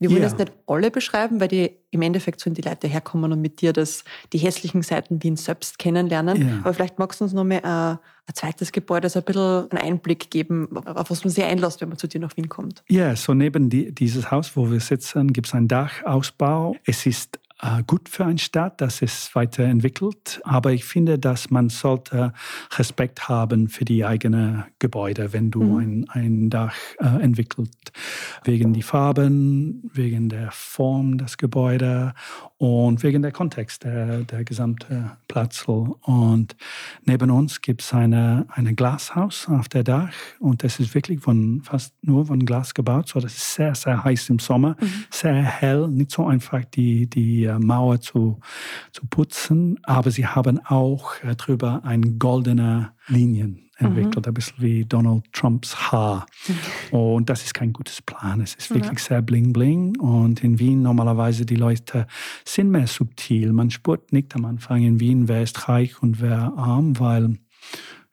[0.00, 0.28] Wir wollen yeah.
[0.28, 3.72] jetzt nicht alle beschreiben, weil die im Endeffekt sollen die Leute herkommen und mit dir
[3.72, 6.42] das, die hässlichen Seiten Wien selbst kennenlernen.
[6.42, 6.58] Yeah.
[6.64, 9.82] Aber vielleicht magst du uns noch mal ein, ein zweites Gebäude, so ein bisschen einen
[9.82, 12.82] Einblick geben, auf was man sich einlässt, wenn man zu dir nach Wien kommt.
[12.88, 16.74] Ja, yeah, so neben die, dieses Haus, wo wir sitzen, gibt es einen Dachausbau.
[16.84, 17.38] Es ist äh,
[17.86, 20.40] gut für eine Stadt, dass es weiterentwickelt.
[20.44, 22.32] Aber ich finde, dass man sollte
[22.76, 25.78] Respekt haben für die eigenen Gebäude, wenn du mhm.
[25.78, 27.70] ein, ein Dach äh, entwickelt.
[28.44, 32.12] Wegen die Farben, wegen der Form des Gebäudes
[32.58, 35.64] und wegen der Kontext der, der gesamten Platz.
[35.66, 36.56] Und
[37.04, 41.62] neben uns gibt es eine, eine Glashaus auf der Dach und das ist wirklich von,
[41.62, 43.08] fast nur von Glas gebaut.
[43.08, 45.04] So, das ist sehr, sehr heiß im Sommer, mhm.
[45.10, 48.40] sehr hell, nicht so einfach die, die äh, Mauer zu,
[48.92, 54.30] zu putzen, aber sie haben auch äh, drüber ein goldene Linien entwickelt, mhm.
[54.30, 56.26] ein bisschen wie Donald Trumps Haar.
[56.46, 56.98] Mhm.
[56.98, 58.40] Und das ist kein gutes Plan.
[58.40, 59.04] Es ist wirklich ja.
[59.04, 59.98] sehr bling bling.
[59.98, 62.06] Und in Wien normalerweise die Leute
[62.44, 63.52] sind mehr subtil.
[63.52, 67.38] Man spürt nicht am Anfang in Wien, wer ist reich und wer arm, weil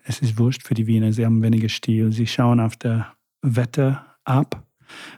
[0.03, 1.13] es ist wurscht für die Wiener.
[1.13, 2.11] Sie haben weniger Stil.
[2.11, 4.65] Sie schauen auf der Wetter ab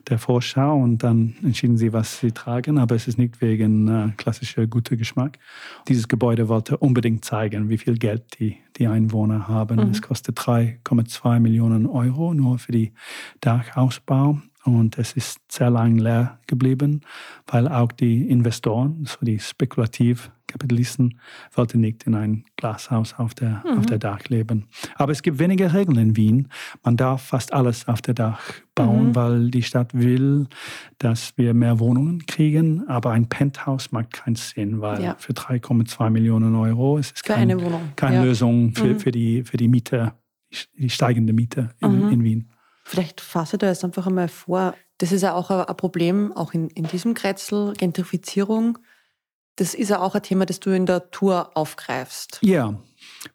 [0.09, 4.09] der Vorschau und dann entschieden sie, was sie tragen, aber es ist nicht wegen äh,
[4.17, 5.39] klassischer guter Geschmack.
[5.87, 9.77] Dieses Gebäude wollte unbedingt zeigen, wie viel Geld die, die Einwohner haben.
[9.77, 9.91] Mhm.
[9.91, 12.93] Es kostet 3,2 Millionen Euro nur für die
[13.41, 17.01] Dachausbau und es ist sehr lang leer geblieben,
[17.47, 21.19] weil auch die Investoren, so die Spekulativkapitalisten,
[21.53, 23.79] wollten nicht in ein Glashaus auf der, mhm.
[23.79, 24.67] auf der Dach leben.
[24.95, 26.47] Aber es gibt wenige Regeln in Wien.
[26.83, 28.39] Man darf fast alles auf der Dach
[28.75, 29.15] bauen, mhm.
[29.15, 30.47] weil die Stadt will,
[30.99, 32.87] dass wir mehr Wohnungen kriegen.
[32.87, 35.15] Aber ein Penthouse macht keinen Sinn, weil ja.
[35.17, 37.49] für 3,2 Millionen Euro ist es kein,
[37.95, 38.23] keine ja.
[38.23, 38.99] Lösung für, mhm.
[38.99, 40.13] für, die, für die Miete,
[40.77, 42.11] die steigende Miete in, mhm.
[42.11, 42.50] in Wien.
[42.83, 44.75] Vielleicht fasse da jetzt einfach einmal vor.
[44.97, 48.77] Das ist ja auch ein Problem, auch in, in diesem Kretzel, Gentrifizierung.
[49.55, 52.39] Das ist ja auch ein Thema, das du in der Tour aufgreifst.
[52.41, 52.79] Ja,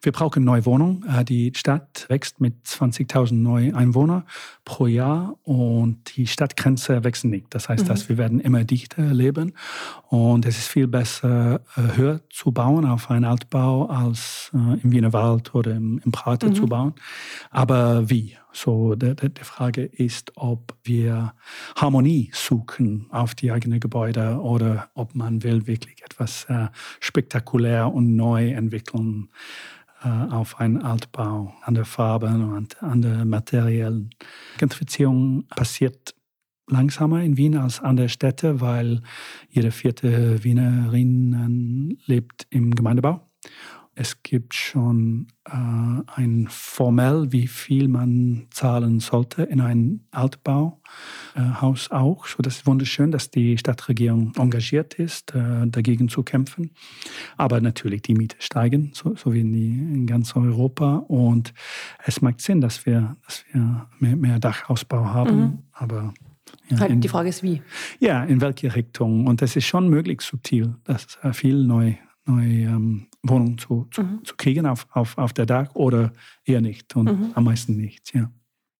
[0.01, 1.05] wir brauchen neue Wohnungen.
[1.07, 4.23] Äh, die Stadt wächst mit 20.000 neuen Einwohnern
[4.65, 7.47] pro Jahr und die Stadtgrenze wächst nicht.
[7.51, 7.87] Das heißt, mhm.
[7.87, 9.53] dass wir werden immer dichter leben
[10.07, 14.91] und es ist viel besser, äh, höher zu bauen auf einen Altbau als äh, im
[14.91, 16.55] Wiener Wald oder im, im Prater mhm.
[16.55, 16.95] zu bauen.
[17.49, 18.37] Aber wie?
[18.57, 21.35] So, die, die Frage ist, ob wir
[21.75, 28.15] Harmonie suchen auf die eigenen Gebäude oder ob man will wirklich etwas äh, spektakulär und
[28.15, 29.29] neu entwickeln
[30.03, 34.09] äh, auf einen Altbau, an der Farbe und an der materiellen.
[34.57, 36.15] Gentrifizierung passiert
[36.67, 39.03] langsamer in Wien als an der Städte, weil
[39.51, 43.21] jede vierte Wienerin lebt im Gemeindebau.
[43.99, 51.95] Es gibt schon äh, ein formell, wie viel man zahlen sollte in ein Altbauhaus äh,
[51.95, 52.27] auch.
[52.27, 56.75] So, das ist wunderschön, dass die Stadtregierung engagiert ist, äh, dagegen zu kämpfen.
[57.37, 60.97] Aber natürlich die Miete steigen, so, so wie in, die, in, ganz Europa.
[61.07, 61.55] Und
[62.05, 65.39] es macht Sinn, dass wir, dass wir mehr, mehr Dachausbau haben.
[65.39, 65.57] Mhm.
[65.71, 66.13] Aber
[66.69, 67.63] ja, in, die Frage ist wie.
[67.99, 69.25] Ja, in welche Richtung.
[69.25, 71.95] Und es ist schon möglich subtil, dass viel neu
[72.27, 74.23] neue ähm, Wohnungen zu, zu, mhm.
[74.23, 76.13] zu, kriegen auf, auf, auf der Dach oder
[76.45, 77.31] eher nicht und mhm.
[77.35, 78.29] am meisten nicht, ja.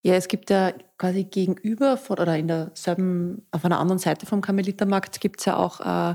[0.04, 4.40] Ja, es gibt ja quasi gegenüber von, oder in derselben, auf einer anderen Seite vom
[4.40, 6.14] Karmelitermarkt gibt es ja auch äh,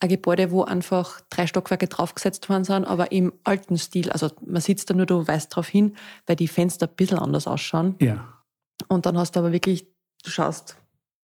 [0.00, 4.10] ein Gebäude, wo einfach drei Stockwerke draufgesetzt worden sind, aber im alten Stil.
[4.10, 7.48] Also man sitzt da nur, du weißt darauf hin, weil die Fenster ein bisschen anders
[7.48, 7.96] ausschauen.
[8.00, 8.42] Ja.
[8.88, 9.86] Und dann hast du aber wirklich,
[10.22, 10.76] du schaust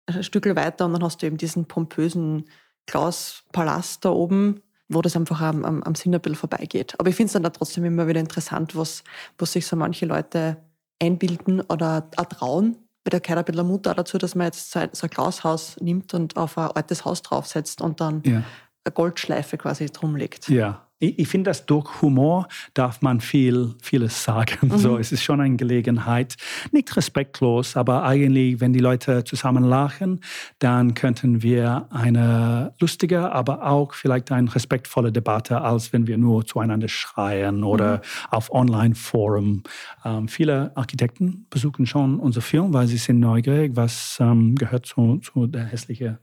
[0.06, 2.44] ein Stück weiter und dann hast du eben diesen pompösen
[2.86, 6.94] Klauspalast da oben wo das einfach am, am, am Sinn ein bisschen vorbeigeht.
[6.98, 9.02] Aber ich finde es dann da trotzdem immer wieder interessant, was,
[9.38, 10.58] was sich so manche Leute
[11.00, 12.76] einbilden oder auch trauen.
[13.04, 15.10] Weil da gehört ein bisschen Mut auch dazu, dass man jetzt so ein, so ein
[15.10, 18.42] Glashaus nimmt und auf ein altes Haus draufsetzt und dann ja.
[18.84, 20.48] eine Goldschleife quasi drum legt.
[20.48, 24.68] Ja, ich, ich finde, dass durch Humor darf man viel, vieles sagen.
[24.68, 24.78] Mhm.
[24.78, 26.36] So, es ist schon eine Gelegenheit,
[26.72, 30.20] nicht respektlos, aber eigentlich, wenn die Leute zusammen lachen,
[30.58, 36.46] dann könnten wir eine lustige, aber auch vielleicht eine respektvolle Debatte, als wenn wir nur
[36.46, 38.00] zueinander schreien oder mhm.
[38.30, 39.62] auf Online-Forum.
[40.04, 45.18] Ähm, viele Architekten besuchen schon unser Film, weil sie sind neugierig, was ähm, gehört zu,
[45.18, 46.18] zu der hässlichen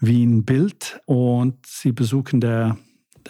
[0.00, 2.76] Wien-Bild und sie besuchen der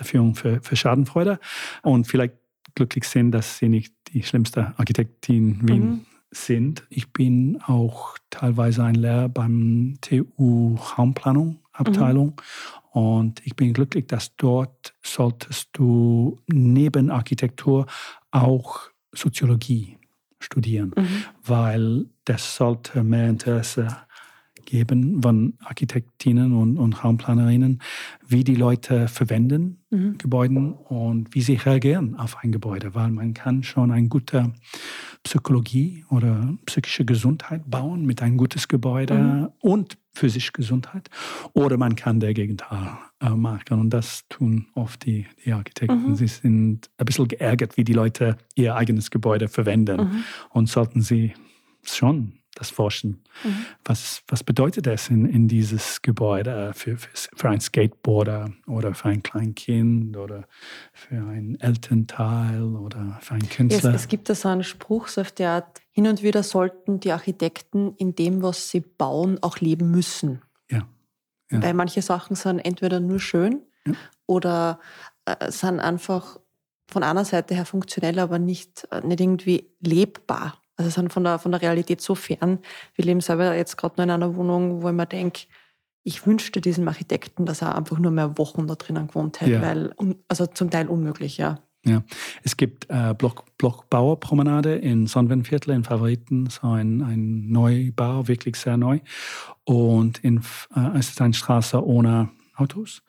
[0.04, 1.38] Führung für, für Schadenfreude
[1.82, 2.34] und vielleicht
[2.74, 6.06] glücklich sind, dass sie nicht die schlimmste Architektin Wien mhm.
[6.30, 6.84] sind.
[6.90, 12.40] Ich bin auch teilweise ein Lehrer beim TU Raumplanung Abteilung
[12.94, 13.00] mhm.
[13.00, 17.86] und ich bin glücklich, dass dort solltest du neben Architektur
[18.30, 18.80] auch
[19.12, 19.98] Soziologie
[20.40, 21.24] studieren, mhm.
[21.44, 23.88] weil das sollte mehr Interesse
[24.66, 27.80] geben von Architektinnen und, und Raumplanerinnen,
[28.26, 30.18] wie die Leute verwenden mhm.
[30.18, 34.52] Gebäude und wie sie reagieren auf ein Gebäude, weil man kann schon eine gute
[35.22, 39.48] Psychologie oder psychische Gesundheit bauen mit ein gutes Gebäude mhm.
[39.60, 41.10] und physische Gesundheit
[41.52, 46.10] oder man kann der Gegenteil äh, machen und das tun oft die, die Architekten.
[46.10, 46.16] Mhm.
[46.16, 50.24] Sie sind ein bisschen geärgert, wie die Leute ihr eigenes Gebäude verwenden mhm.
[50.50, 51.34] und sollten sie
[51.82, 53.22] schon das Forschen.
[53.44, 53.66] Mhm.
[53.84, 59.08] Was, was bedeutet das in, in dieses Gebäude für, für, für ein Skateboarder oder für
[59.08, 60.44] ein Kleinkind oder
[60.92, 63.90] für ein Elternteil oder für einen Künstler?
[63.94, 66.98] Es, es gibt da so einen Spruch, so auf der Art, hin und wieder sollten
[67.00, 70.42] die Architekten in dem, was sie bauen, auch leben müssen.
[70.70, 70.88] Ja.
[71.50, 71.62] ja.
[71.62, 73.92] Weil manche Sachen sind entweder nur schön ja.
[74.26, 74.80] oder
[75.26, 76.40] äh, sind einfach
[76.88, 80.60] von einer Seite her funktionell, aber nicht, äh, nicht irgendwie lebbar.
[80.76, 82.58] Also sind von der, von der Realität so fern.
[82.94, 85.42] Wir leben selber jetzt gerade nur in einer Wohnung, wo ich mir denke,
[86.02, 89.62] ich wünschte diesem Architekten, dass er einfach nur mehr Wochen da drinnen gewohnt hätte, ja.
[89.62, 89.92] weil,
[90.28, 91.58] also zum Teil unmöglich, ja.
[91.84, 92.02] Ja,
[92.42, 98.76] es gibt äh, Block, Blockbauerpromenade in Sonnenviertel in Favoriten, so ein, ein Neubau, wirklich sehr
[98.76, 98.98] neu.
[99.64, 100.38] Und in,
[100.74, 103.02] äh, es ist eine Straße ohne Autos,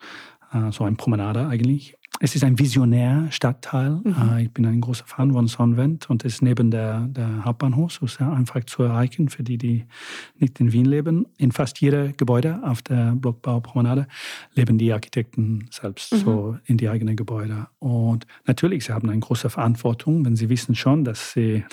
[0.52, 1.97] äh, so eine Promenade eigentlich.
[2.20, 4.00] Es ist ein visionär Stadtteil.
[4.02, 4.14] Mhm.
[4.32, 7.92] Äh, ich bin ein großer Fan von Sonnenwend und es ist neben der, der Hauptbahnhof,
[7.92, 9.84] so sehr einfach zu erreichen für die, die
[10.38, 11.26] nicht in Wien leben.
[11.36, 14.06] In fast jedem Gebäude auf der Blockbaupromenade
[14.54, 16.18] leben die Architekten selbst mhm.
[16.18, 17.68] so in die eigenen Gebäude.
[17.78, 21.64] Und natürlich, sie haben eine große Verantwortung, wenn sie wissen schon, dass sie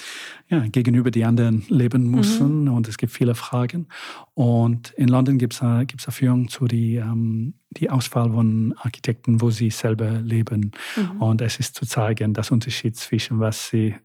[0.50, 2.74] ja, gegenüber die anderen leben müssen mhm.
[2.74, 3.88] und es gibt viele Fragen.
[4.34, 8.74] Und in London gibt es eine, gibt's eine Führung zu die, ähm, die Auswahl von
[8.78, 10.72] Architekten, wo sie selber leben.
[10.96, 11.22] Mhm.
[11.22, 13.96] Und es ist zu zeigen, das Unterschied zwischen was sie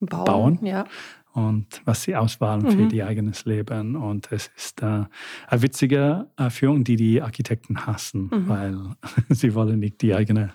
[0.00, 0.86] bauen, bauen ja.
[1.32, 2.70] und was sie auswählen mhm.
[2.70, 3.96] für ihr eigenes Leben.
[3.96, 5.04] Und es ist äh,
[5.46, 8.48] eine witzige Führung, die die Architekten hassen, mhm.
[8.48, 8.78] weil
[9.28, 10.54] sie wollen nicht die eigene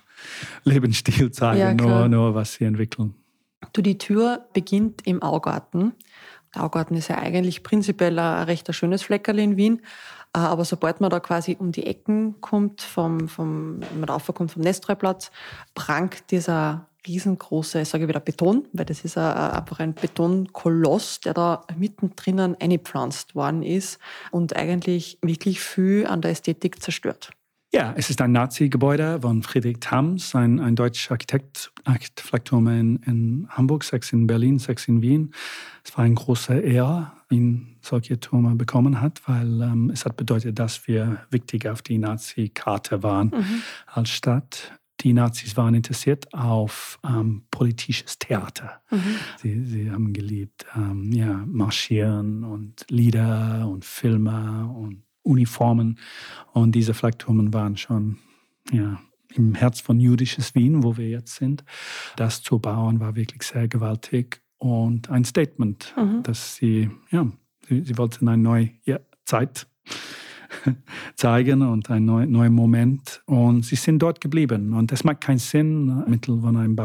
[0.63, 3.15] Lebensstil zeigen, ja, nur, nur was sie entwickeln.
[3.73, 5.93] Du, die Tür beginnt im Augarten.
[6.53, 9.81] Der Augarten ist ja eigentlich prinzipiell ein recht schönes Fleckerl in Wien.
[10.33, 14.51] Äh, aber sobald man da quasi um die Ecken kommt, vom, vom, wenn man raufkommt
[14.51, 15.31] vom Nestreuplatz,
[15.75, 21.65] prangt dieser riesengroße, sage ich wieder Beton, weil das ist einfach ein Betonkoloss, der da
[21.75, 27.31] mittendrin eingepflanzt worden ist und eigentlich wirklich viel an der Ästhetik zerstört.
[27.73, 33.47] Ja, es ist ein Nazi-Gebäude von Friedrich Thams, ein, ein deutscher Architekt, Architekturfirma in, in
[33.49, 35.33] Hamburg, sechs in Berlin, sechs in Wien.
[35.83, 40.59] Es war ein großer Ehre, ihn solche Türme bekommen hat, weil ähm, es hat bedeutet,
[40.59, 43.61] dass wir wichtig auf die Nazi-Karte waren mhm.
[43.87, 48.81] als Stadt die Nazis waren interessiert auf ähm, politisches Theater.
[48.91, 49.15] Mhm.
[49.37, 55.97] Sie, sie, haben geliebt, ähm, ja, Marschieren und Lieder und Filme und Uniformen.
[56.53, 58.17] Und diese Flakturmen waren schon
[58.71, 59.01] ja,
[59.33, 61.63] im Herz von jüdisches Wien, wo wir jetzt sind.
[62.15, 66.21] Das zu bauen war wirklich sehr gewaltig und ein Statement, mhm.
[66.21, 67.25] dass sie, ja,
[67.67, 69.67] sie, sie wollten eine neue ja, Zeit
[71.15, 73.23] zeigen und ein neuer neu Moment.
[73.25, 74.73] Und sie sind dort geblieben.
[74.73, 76.75] Und es macht keinen Sinn, mittel von einem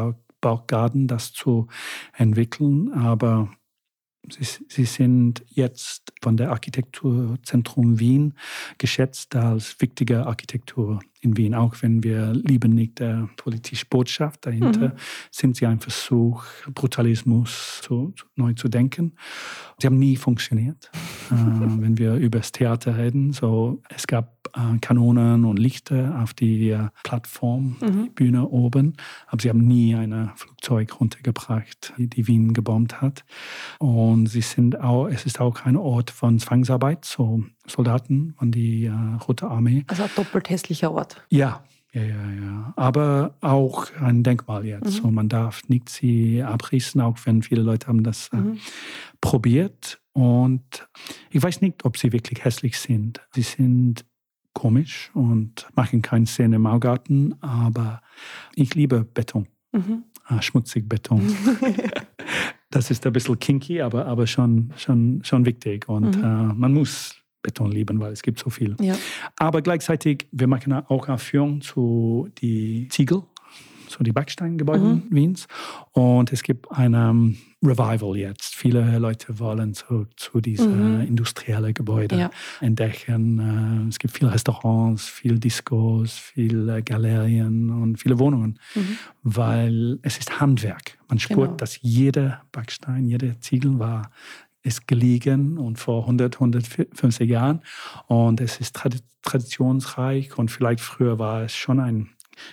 [0.41, 1.67] Baugarten das zu
[2.13, 3.49] entwickeln, aber
[4.29, 8.33] Sie, Sie, sind jetzt von der Architekturzentrum Wien
[8.77, 11.55] geschätzt als wichtige Architektur in Wien.
[11.55, 14.99] Auch wenn wir lieben nicht der politische Botschaft dahinter, mhm.
[15.31, 19.13] sind sie ein Versuch, Brutalismus zu, zu, neu zu denken.
[19.79, 20.91] Sie haben nie funktioniert,
[21.31, 23.33] äh, wenn wir über das Theater reden.
[23.33, 24.36] So, es gab
[24.81, 28.03] Kanonen und Lichter auf die äh, Plattform, mhm.
[28.05, 28.93] die Bühne oben.
[29.27, 33.25] Aber sie haben nie ein Flugzeug runtergebracht, die, die Wien gebombt hat.
[33.79, 38.85] Und sie sind auch, es ist auch ein Ort von Zwangsarbeit, so Soldaten von die
[38.85, 38.91] äh,
[39.27, 39.83] Rote Armee.
[39.87, 41.23] Also ein doppelt hässlicher Ort.
[41.29, 42.73] Ja, ja, ja, ja.
[42.75, 44.85] Aber auch ein Denkmal jetzt.
[44.85, 44.91] Mhm.
[44.91, 48.59] So, man darf nicht sie abrissen, auch wenn viele Leute haben das äh, mhm.
[49.21, 49.99] probiert.
[50.13, 50.87] Und
[51.29, 53.21] ich weiß nicht, ob sie wirklich hässlich sind.
[53.33, 54.05] Sie sind
[54.57, 58.01] komisch und machen keinen Sinn im Augarten, aber
[58.55, 59.45] ich liebe Beton.
[59.71, 60.03] Mhm.
[60.25, 61.21] Ah, schmutzig Beton.
[62.71, 65.87] das ist ein bisschen kinky, aber, aber schon, schon, schon wichtig.
[65.87, 66.23] Und mhm.
[66.23, 68.75] äh, man muss Beton lieben, weil es gibt so viel.
[68.81, 68.95] Ja.
[69.37, 73.21] Aber gleichzeitig, wir machen auch eine Führung zu die Ziegel
[73.89, 75.03] so die Backsteingebäude mhm.
[75.09, 75.47] Wiens.
[75.91, 78.55] Und es gibt ein um, Revival jetzt.
[78.55, 81.07] Viele Leute wollen zurück zu diesen mhm.
[81.07, 82.29] industriellen Gebäuden ja.
[82.61, 83.85] entdecken.
[83.85, 88.97] Äh, es gibt viele Restaurants, viele Discos, viele Galerien und viele Wohnungen, mhm.
[89.23, 90.97] weil es ist Handwerk.
[91.09, 91.55] Man spürt, genau.
[91.55, 94.11] dass jeder Backstein, jeder Ziegel war
[94.67, 97.61] ist gelegen und vor 100, 150 Jahren.
[98.07, 98.77] Und es ist
[99.23, 102.09] traditionsreich und vielleicht früher war es schon ein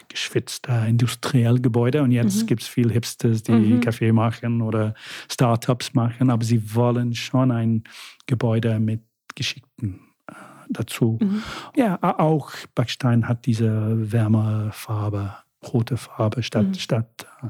[0.08, 2.46] geschwitzter Industriellgebäude und jetzt mhm.
[2.46, 3.80] gibt es viele Hipsters, die mhm.
[3.80, 4.94] Kaffee machen oder
[5.30, 7.84] Startups machen, aber sie wollen schon ein
[8.26, 9.02] Gebäude mit
[9.34, 10.34] Geschichten äh,
[10.68, 11.18] dazu.
[11.20, 11.42] Mhm.
[11.76, 15.34] Ja, auch Backstein hat diese Wärmefarbe,
[15.72, 16.74] rote Farbe statt, mhm.
[16.74, 17.48] statt äh,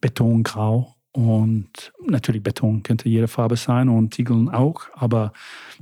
[0.00, 0.96] Betongrau.
[1.12, 5.32] Und natürlich Beton könnte jede Farbe sein und Ziegeln auch, aber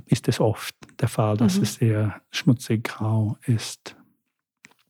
[0.07, 1.63] ist es oft der Fall, dass mhm.
[1.63, 3.95] es sehr schmutzig grau ist.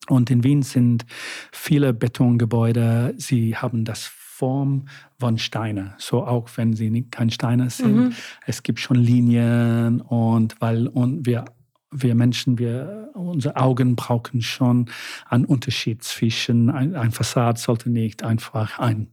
[0.10, 1.06] Und in Wien sind
[1.52, 4.86] viele Betongebäude, sie haben das Form
[5.20, 5.96] von Steine.
[5.98, 7.96] So auch wenn sie nicht kein Steine sind.
[7.96, 8.14] Mhm.
[8.46, 11.46] Es gibt schon Linien und weil und wir
[11.92, 14.90] wir Menschen, wir, unsere Augen brauchen schon
[15.28, 19.08] einen Unterschied zwischen, ein, ein Fassad sollte nicht einfach ein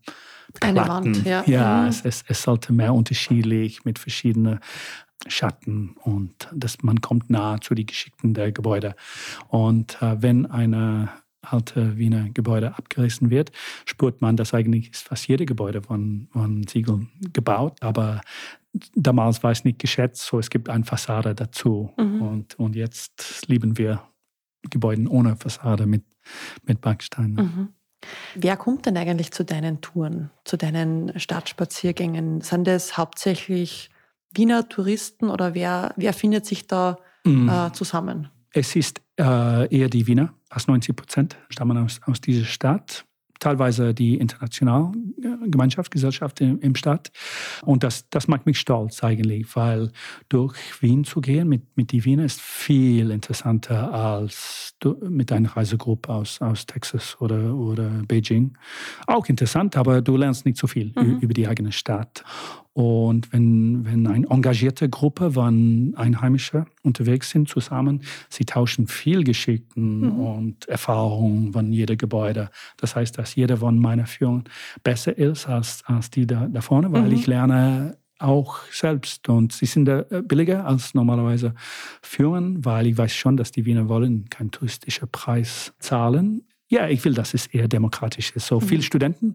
[0.53, 0.79] Platten.
[0.79, 1.43] Eine Wand, ja.
[1.47, 1.89] Ja, mhm.
[1.89, 4.61] es, es, es, sollte mehr unterschiedlich mit verschiedenen
[5.27, 8.95] Schatten und das, man kommt nah zu den Geschichten der Gebäude.
[9.49, 11.09] Und äh, wenn eine
[11.43, 13.53] alte Wiener Gebäude abgerissen wird,
[13.85, 18.21] spürt man, dass eigentlich ist fast jede Gebäude von, von Ziegeln gebaut, aber
[18.95, 21.93] damals war es nicht geschätzt, so es gibt eine Fassade dazu.
[21.97, 22.23] Mhm.
[22.23, 24.03] Und, und jetzt lieben wir
[24.71, 26.05] Gebäude ohne Fassade mit,
[26.65, 27.35] mit Backsteinen.
[27.35, 27.69] Mhm.
[28.35, 32.41] Wer kommt denn eigentlich zu deinen Touren, zu deinen Stadtspaziergängen?
[32.41, 33.91] Sind das hauptsächlich
[34.37, 37.49] Wiener Touristen oder wer, wer findet sich da mm.
[37.49, 38.29] äh, zusammen?
[38.51, 43.05] Es ist äh, eher die Wiener, fast 90 Prozent stammen aus, aus dieser Stadt
[43.39, 44.93] teilweise die internationale
[45.47, 47.11] Gemeinschaft, Gesellschaft im, im Stadt.
[47.63, 49.91] Und das, das macht mich stolz eigentlich, weil
[50.29, 54.75] durch Wien zu gehen mit, mit die Wiener ist viel interessanter als
[55.09, 58.57] mit einer Reisegruppe aus, aus Texas oder, oder Beijing.
[59.07, 61.19] Auch interessant, aber du lernst nicht so viel mhm.
[61.21, 62.25] über die eigene Stadt.
[62.77, 70.01] Und wenn, wenn eine engagierte Gruppe von Einheimischen unterwegs sind zusammen, sie tauschen viel Geschichten
[70.01, 70.21] mhm.
[70.21, 72.51] und Erfahrungen von jedem Gebäude.
[72.77, 74.45] Das heißt, dass jeder von meiner Führung
[74.85, 77.13] besser ist als, als die da, da vorne, weil mhm.
[77.13, 79.27] ich lerne auch selbst.
[79.31, 81.55] Und sie sind äh, billiger als normalerweise
[82.03, 87.05] führen, weil ich weiß schon, dass die Wiener wollen keinen touristischen Preis zahlen ja, ich
[87.05, 88.47] will, dass es eher demokratisch ist.
[88.49, 88.65] So mhm.
[88.65, 89.35] viele Studenten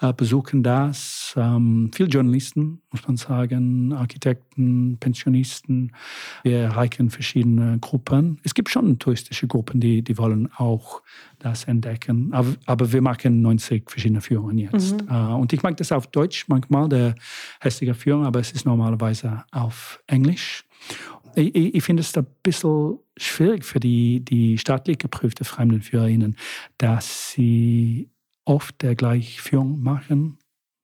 [0.00, 5.92] äh, besuchen das, ähm, viele Journalisten, muss man sagen, Architekten, Pensionisten.
[6.42, 8.40] Wir erreichen verschiedene Gruppen.
[8.44, 11.02] Es gibt schon touristische Gruppen, die, die wollen auch
[11.38, 12.32] das entdecken.
[12.32, 15.02] Aber, aber wir machen 90 verschiedene Führungen jetzt.
[15.02, 15.08] Mhm.
[15.08, 17.14] Äh, und ich mag das auf Deutsch manchmal, der
[17.60, 20.64] hässliche Führung, aber es ist normalerweise auf Englisch.
[21.40, 26.36] Ich, ich finde es ein bisschen schwierig für die, die staatlich geprüfte Fremdenführerinnen,
[26.78, 28.10] dass sie
[28.44, 30.38] oft der gleiche Führung machen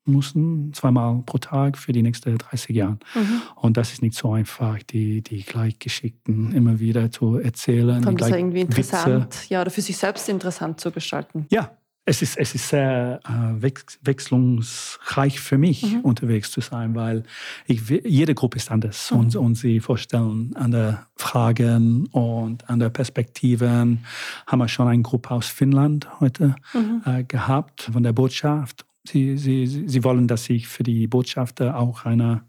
[0.07, 2.99] müssen, zweimal pro Tag für die nächsten 30 Jahre.
[3.15, 3.43] Mhm.
[3.57, 8.03] Und das ist nicht so einfach, die, die Gleichgeschickten immer wieder zu erzählen.
[8.03, 9.47] Fand das irgendwie interessant, Witze.
[9.49, 11.47] ja, oder für sich selbst interessant zu gestalten.
[11.51, 11.77] Ja,
[12.09, 16.01] es ist, es ist sehr äh, wechslungsreich für mich, mhm.
[16.03, 17.25] unterwegs zu sein, weil
[17.67, 19.19] ich, jede Gruppe ist anders mhm.
[19.19, 24.05] und, und sie vorstellen andere Fragen und andere Perspektiven.
[24.47, 27.03] Haben wir schon eine Gruppe aus Finnland heute mhm.
[27.05, 28.87] äh, gehabt, von der Botschaft.
[29.05, 32.43] Sie, sie, sie wollen, dass ich für die Botschafter auch eine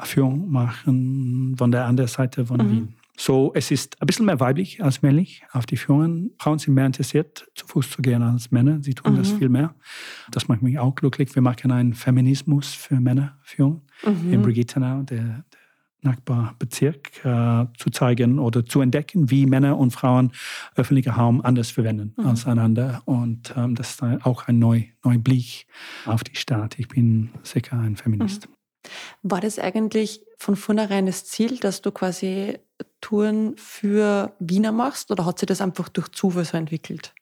[0.00, 2.70] Führung machen von der anderen Seite von mhm.
[2.70, 2.94] Wien.
[3.16, 6.32] So, es ist ein bisschen mehr weiblich als männlich auf die Führungen.
[6.38, 8.82] Frauen sind mehr interessiert, zu Fuß zu gehen als Männer.
[8.82, 9.18] Sie tun mhm.
[9.18, 9.74] das viel mehr.
[10.32, 11.32] Das macht mich auch glücklich.
[11.34, 14.32] Wir machen einen Feminismus für Männerführung mhm.
[14.32, 15.44] in Brigittenau, der, der
[16.02, 20.32] Nachbarbezirk, äh, zu zeigen oder zu entdecken, wie Männer und Frauen
[20.74, 22.26] öffentlichen Raum anders verwenden mhm.
[22.26, 23.02] als einander.
[23.04, 25.66] Und ähm, das ist auch ein neuer neu Blick
[26.04, 26.80] auf die Stadt.
[26.80, 28.48] Ich bin sicher ein Feminist.
[28.48, 28.54] Mhm.
[29.22, 32.58] War das eigentlich von vornherein das Ziel, dass du quasi
[33.00, 37.14] Touren für Wiener machst oder hat sich das einfach durch Zufall so entwickelt?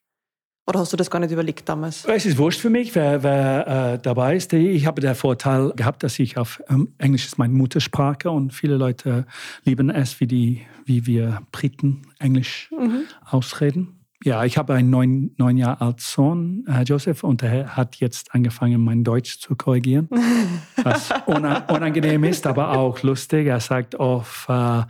[0.66, 2.04] Oder hast du das gar nicht überlegt damals?
[2.04, 4.52] Es ist wurscht für mich, wer, wer äh, dabei ist.
[4.52, 8.76] Ich habe den Vorteil gehabt, dass ich auf ähm, Englisch ist meine Muttersprache und viele
[8.76, 9.26] Leute
[9.64, 13.02] lieben es, wie, die, wie wir Briten Englisch mhm.
[13.24, 14.01] ausreden.
[14.24, 18.32] Ja, ich habe einen neun, neun Jahre alten Sohn, Herr Joseph, und er hat jetzt
[18.34, 20.08] angefangen, mein Deutsch zu korrigieren,
[20.82, 23.48] was unangenehm ist, aber auch lustig.
[23.48, 24.82] Er sagt oft äh,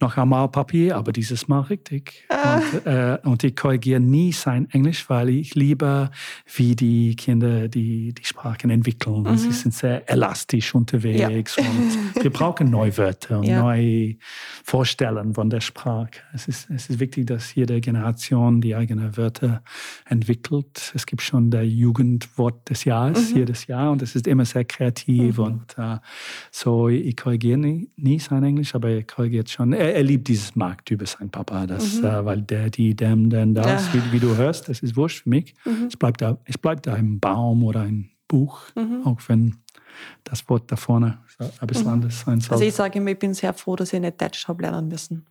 [0.00, 2.26] noch einmal Papi, aber dieses Mal richtig.
[2.30, 2.56] Ah.
[2.56, 6.10] Und, äh, und, ich korrigiere nie sein Englisch, weil ich liebe,
[6.54, 9.22] wie die Kinder die, die Sprachen entwickeln.
[9.22, 9.36] Mhm.
[9.36, 11.64] Sie sind sehr elastisch unterwegs ja.
[11.64, 13.60] und wir brauchen neue Wörter und ja.
[13.60, 14.16] neue
[14.64, 16.10] Vorstellungen von der Sprache.
[16.32, 19.62] Es ist, es ist wichtig, dass jede Generation die eigene Wörter
[20.06, 20.92] entwickelt.
[20.94, 23.38] Es gibt schon der Jugendwort des Jahres mhm.
[23.38, 25.44] jedes Jahr und es ist immer sehr kreativ mhm.
[25.44, 25.98] und äh,
[26.50, 29.72] so, ich korrigiere nie, nie, sein Englisch, aber er korrigiert schon.
[29.72, 32.04] Er, er liebt dieses Markt über seinen Papa, das, mhm.
[32.04, 33.94] äh, weil der, die, dem, denn das, ja.
[33.94, 35.54] wie, wie, du hörst, das ist wurscht für mich.
[35.64, 35.86] Mhm.
[35.88, 39.02] Es, bleibt da, es bleibt da ein Baum oder ein Buch, mhm.
[39.04, 39.56] auch wenn
[40.24, 41.92] das Wort da vorne ein bisschen mhm.
[41.92, 42.52] anders sein soll.
[42.54, 45.26] Also ich sage immer, ich bin sehr froh, dass ich nicht Deutsch habe lernen müssen.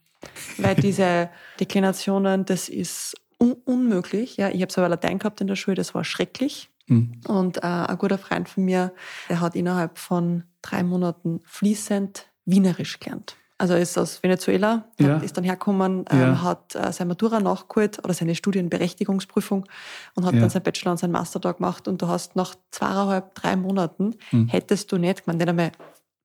[0.58, 1.30] Weil diese
[1.60, 4.38] Deklinationen, das ist un unmöglich.
[4.38, 6.70] Ja, ich habe aber Latein gehabt in der Schule, das war schrecklich.
[6.88, 7.22] Mhm.
[7.28, 8.94] Und äh, ein guter Freund von mir,
[9.30, 13.36] der hat innerhalb von drei Monaten fließend Wienerisch gelernt.
[13.60, 15.18] Also er ist aus Venezuela, ja.
[15.18, 16.42] ist dann hergekommen, ähm, ja.
[16.44, 19.66] hat äh, seine Matura nachgeholt oder seine Studienberechtigungsprüfung
[20.14, 20.42] und hat ja.
[20.42, 21.88] dann seinen Bachelor und seinen Master da gemacht.
[21.88, 24.48] Und du hast nach zweieinhalb, drei Monaten, mhm.
[24.48, 25.72] hättest du nicht, ich meine, nicht einmal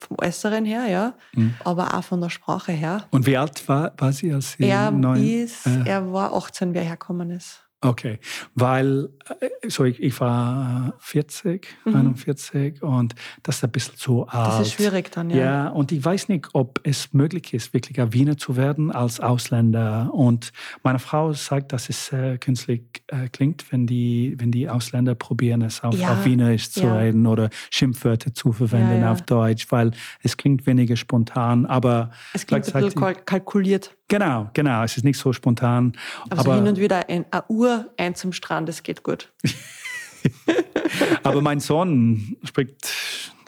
[0.03, 1.55] vom Äußeren her, ja, mhm.
[1.65, 3.07] aber auch von der Sprache her.
[3.11, 6.75] Und wie alt war, war sie, als sie er neun, ist, äh, Er war 18,
[6.75, 7.61] wie er hergekommen ist.
[7.85, 8.21] Okay,
[8.55, 9.09] weil
[9.41, 11.97] äh, so ich, ich war 40, mhm.
[11.97, 14.61] 41 und das ist ein bisschen zu alt.
[14.61, 15.37] Das ist schwierig dann, ja.
[15.37, 19.19] Ja, und ich weiß nicht, ob es möglich ist, wirklich ein Wiener zu werden als
[19.19, 20.11] Ausländer.
[20.15, 20.53] Und
[20.85, 25.63] meine Frau sagt, dass es äh, künstlich äh, klingt, wenn die, wenn die Ausländer probieren,
[25.63, 26.13] es auf, ja.
[26.13, 26.99] auf Wienerisch zu ja.
[26.99, 29.91] reden oder Schimpfwörter zu verwenden auf Deutsch, weil
[30.23, 33.97] es klingt weniger spontan, aber es klingt ein bisschen kalkuliert.
[34.13, 34.83] Genau, genau.
[34.83, 35.95] Es ist nicht so spontan.
[36.29, 37.41] Aber, aber so hin und wieder ein, ein
[37.73, 39.33] Uhr ein zum Strand, das geht gut.
[41.23, 42.93] aber mein Sohn spricht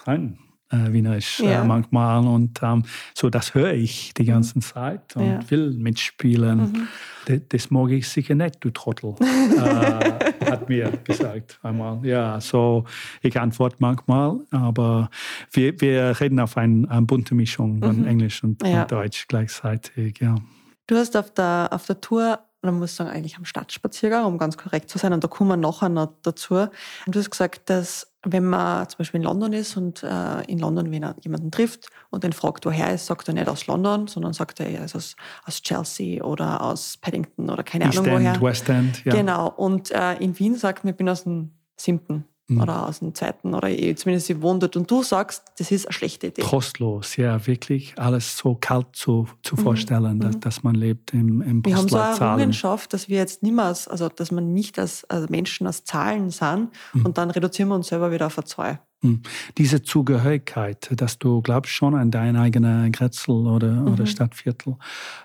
[0.06, 0.38] rein
[0.74, 1.62] äh, Wienerisch äh, ja.
[1.62, 2.84] äh, manchmal und ähm,
[3.14, 5.50] so das höre ich die ganze Zeit und ja.
[5.50, 6.58] will mitspielen.
[6.58, 6.88] Mhm.
[7.26, 12.04] Das, das mag ich sicher nicht, du Trottel, äh, hat mir gesagt einmal.
[12.04, 12.84] Ja, so
[13.22, 15.10] ich antworte manchmal, aber
[15.52, 18.06] wir, wir reden auf eine, eine bunte Mischung von mhm.
[18.06, 18.82] Englisch und, ja.
[18.82, 20.18] und Deutsch gleichzeitig.
[20.20, 20.36] Ja.
[20.86, 22.40] Du hast auf der, auf der Tour
[22.72, 25.56] man muss sagen, eigentlich am Stadtspaziergang, um ganz korrekt zu sein, und da kommen wir
[25.56, 26.54] nachher noch dazu.
[26.54, 26.70] Und
[27.06, 30.90] du hast gesagt, dass wenn man zum Beispiel in London ist und äh, in London
[30.90, 34.06] wenn er jemanden trifft und den fragt, woher er ist, sagt er nicht aus London,
[34.06, 38.16] sondern sagt er, er ist aus, aus Chelsea oder aus Paddington oder keine East Ahnung
[38.16, 38.40] End, woher.
[38.40, 39.14] West End, ja.
[39.14, 39.48] Genau.
[39.50, 42.60] Und äh, in Wien sagt man, ich bin aus dem siebten mhm.
[42.60, 45.86] oder aus dem zweiten oder eh, zumindest sie wohnt dort und du sagst, das ist
[45.86, 46.42] eine schlechte Idee.
[46.42, 49.60] Trostlos, ja, wirklich alles so kalt zu, zu mhm.
[49.60, 50.40] vorstellen, dass, mhm.
[50.40, 53.66] dass man lebt im, im Wir haben so eine Errungenschaft, dass wir jetzt nicht mehr,
[53.66, 57.06] als, also dass man nicht als also Menschen als Zahlen sind mhm.
[57.06, 58.80] und dann reduzieren wir uns selber wieder auf eine Zahl.
[59.04, 59.20] Hm.
[59.58, 63.92] Diese Zugehörigkeit, dass du glaubst schon an dein eigener Grätzl oder, mhm.
[63.92, 64.76] oder Stadtviertel.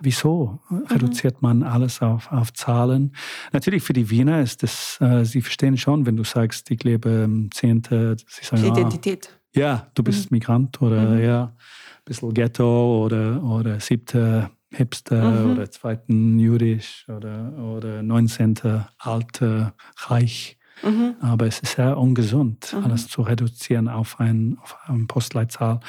[0.02, 3.16] Wieso reduziert man alles auf, auf Zahlen?
[3.54, 7.10] Natürlich für die Wiener ist das, äh, sie verstehen schon, wenn du sagst, ich lebe
[7.10, 9.30] im Zehnte, sie sagen, die Identität.
[9.32, 10.36] Ah, ja, du bist mhm.
[10.36, 11.24] Migrant oder mhm.
[11.24, 15.52] ja, ein bisschen Ghetto oder, oder siebte Hipster mhm.
[15.54, 18.56] oder zweiten Jüdisch oder, oder 19.
[18.98, 20.59] alte Reich.
[20.84, 21.16] Mhm.
[21.22, 22.84] Aber es ist sehr ungesund, mhm.
[22.84, 25.80] alles zu reduzieren auf ein, auf ein Postleitzahl.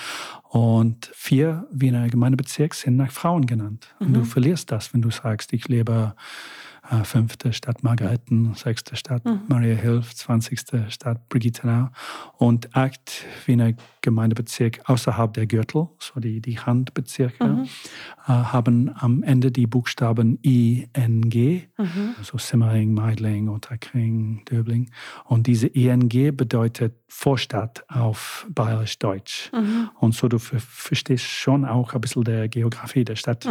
[0.48, 3.94] Und vier Wiener Gemeindebezirke sind nach Frauen genannt.
[4.00, 4.24] Und du mhm.
[4.24, 6.14] verlierst das, wenn du sagst, ich lebe
[7.04, 9.42] fünfte Stadt Margareten, sechste Stadt mhm.
[9.48, 11.88] Maria Hilf, zwanzigste Stadt Brigittenau
[12.38, 13.72] und acht Wiener
[14.02, 17.68] Gemeindebezirke außerhalb der Gürtel, so die, die Handbezirke, mhm.
[18.26, 22.14] äh, haben am Ende die Buchstaben ING, mhm.
[22.18, 24.90] also Simmering, Meidling, Otterkring, Döbling.
[25.24, 29.50] Und diese ING bedeutet Vorstadt auf Bayerisch-Deutsch.
[29.52, 29.90] Mhm.
[30.00, 33.46] Und so du verstehst schon auch ein bisschen der Geografie der Stadt.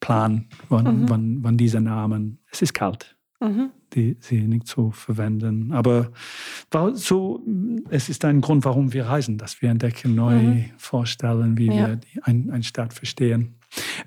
[0.00, 1.08] Plan, wann, mhm.
[1.08, 3.70] wann, wann diese Namen, es ist kalt, mhm.
[3.94, 5.72] die sie nicht zu verwenden.
[5.72, 6.12] Aber
[6.94, 7.42] so,
[7.90, 10.64] es ist ein Grund, warum wir reisen, dass wir entdecken, neu mhm.
[10.76, 11.74] vorstellen, wie ja.
[11.74, 13.56] wir die, ein, eine Stadt verstehen.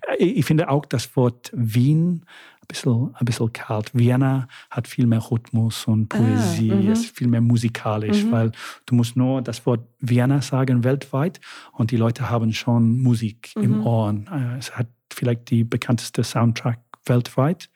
[0.08, 2.26] Äh, ich finde auch das Wort Wien
[2.62, 3.92] ein bisschen, ein bisschen kalt.
[3.94, 8.32] Vienna hat viel mehr Rhythmus und ah, Poesie, ah, ist viel mehr musikalisch, mhm.
[8.32, 8.52] weil
[8.86, 11.40] du musst nur das Wort Vienna sagen weltweit
[11.72, 13.64] und die Leute haben schon Musik mhm.
[13.64, 14.30] im Ohren.
[14.32, 14.88] Äh, es hat
[15.20, 17.70] vielleicht die bekannteste Soundtrack weltweit.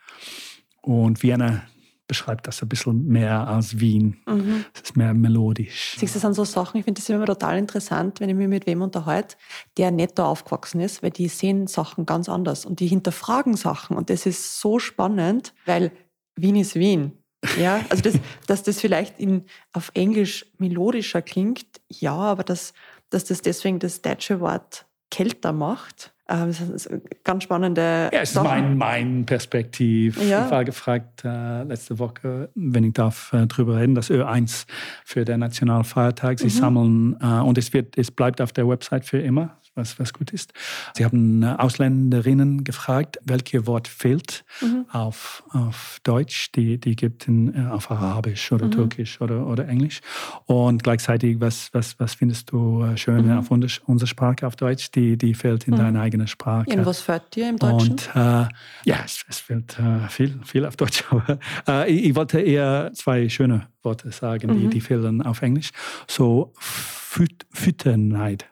[0.82, 1.64] Und Vienna
[2.08, 4.22] beschreibt das ein bisschen mehr als Wien.
[4.28, 4.66] Mhm.
[4.74, 5.96] Es ist mehr melodisch.
[5.98, 8.48] Siehst du, das sind so Sachen, ich finde das immer total interessant, wenn ich mich
[8.48, 9.36] mit wem unterhalte,
[9.78, 13.96] der nicht da aufgewachsen ist, weil die sehen Sachen ganz anders und die hinterfragen Sachen.
[13.96, 15.92] Und das ist so spannend, weil
[16.36, 17.18] Wien ist Wien.
[17.60, 18.16] Ja, also das,
[18.48, 22.74] dass das vielleicht in, auf Englisch melodischer klingt, ja, aber dass,
[23.10, 26.90] dass das deswegen das deutsche Wort kälter macht, das ist
[27.24, 28.10] ganz spannende.
[28.14, 30.22] Ja, es ist mein, mein Perspektiv.
[30.24, 30.46] Ja.
[30.46, 34.66] Ich war gefragt äh, letzte Woche, wenn ich darf äh, drüber reden, das Ö1
[35.04, 36.40] für den Nationalfeiertag.
[36.40, 36.50] Sie mhm.
[36.50, 40.32] sammeln äh, und es wird, es bleibt auf der Website für immer was, was gut
[40.32, 40.54] ist.
[40.96, 44.86] Sie haben äh, Ausländerinnen gefragt, welches Wort fehlt mhm.
[44.92, 48.72] auf, auf Deutsch, die, die gibt in, äh, auf Arabisch oder mhm.
[48.72, 50.02] Türkisch oder, oder Englisch.
[50.46, 53.40] Und gleichzeitig, was, was, was findest du äh, schön mhm.
[53.40, 55.78] auf unserer Sprache auf Deutsch, die, die fehlt in mhm.
[55.78, 56.70] deiner eigenen Sprache.
[56.70, 57.92] Und was fehlt dir im Deutschen?
[57.92, 58.48] Und äh,
[58.86, 61.04] ja, es, es fehlt äh, viel, viel auf Deutsch.
[61.10, 64.70] Aber äh, ich, ich, wollte eher zwei schöne Worte sagen, die, mhm.
[64.70, 65.72] die fehlen auf Englisch.
[66.08, 68.48] So Füt Fütternheit.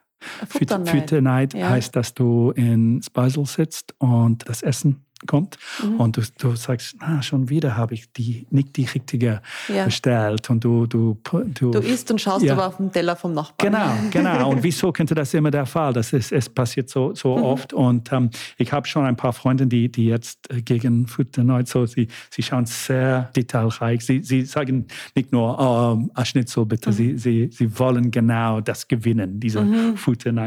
[0.47, 1.69] Fütterneid ja.
[1.69, 5.99] heißt, dass du ins Beisel sitzt und das Essen kommt mhm.
[5.99, 9.85] und du, du sagst, ah, schon wieder habe ich die, nicht die richtige ja.
[9.85, 12.53] bestellt und du du du, du isst und schaust ja.
[12.53, 13.71] aber auf den Teller vom Nachbarn.
[13.71, 14.49] Genau, genau.
[14.49, 15.93] Und wieso könnte das immer der Fall?
[15.93, 17.43] Das ist, es passiert so, so mhm.
[17.43, 21.07] oft und ähm, ich habe schon ein paar Freunde, die, die jetzt äh, gegen
[21.37, 24.05] Night so, sie, sie schauen sehr detailreich.
[24.05, 26.93] Sie, sie sagen nicht nur, oh, ein Schnitzel bitte, mhm.
[26.93, 29.95] sie, sie, sie wollen genau das gewinnen, diese mhm.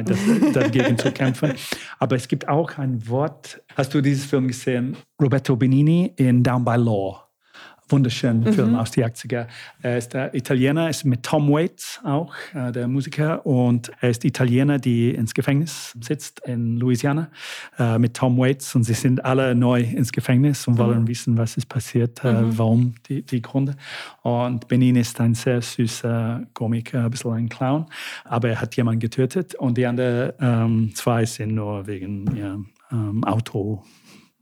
[0.05, 0.18] Das,
[0.53, 1.53] dagegen zu kämpfen.
[1.99, 4.64] Aber es gibt auch ein Wort, hast du dieses Film gesehen?
[4.65, 7.21] Gesehen, Roberto Benini in Down by Law.
[7.91, 8.53] Wunderschönen mhm.
[8.55, 9.47] Film aus den 80er.
[9.83, 13.45] Er ist der Italiener, ist mit Tom Waits auch, äh, der Musiker.
[13.45, 17.29] Und er ist Italiener, die ins Gefängnis sitzt in Louisiana
[17.79, 18.75] äh, mit Tom Waits.
[18.75, 21.09] Und sie sind alle neu ins Gefängnis und wollen mhm.
[21.09, 22.59] wissen, was ist passiert, äh, mhm.
[22.59, 23.77] warum die, die Gründe.
[24.23, 27.85] Und Benini ist ein sehr süßer Komiker, ein bisschen ein Clown.
[28.25, 29.55] Aber er hat jemanden getötet.
[29.57, 32.59] Und die anderen ähm, zwei sind nur wegen ja,
[32.91, 33.85] ähm, Auto.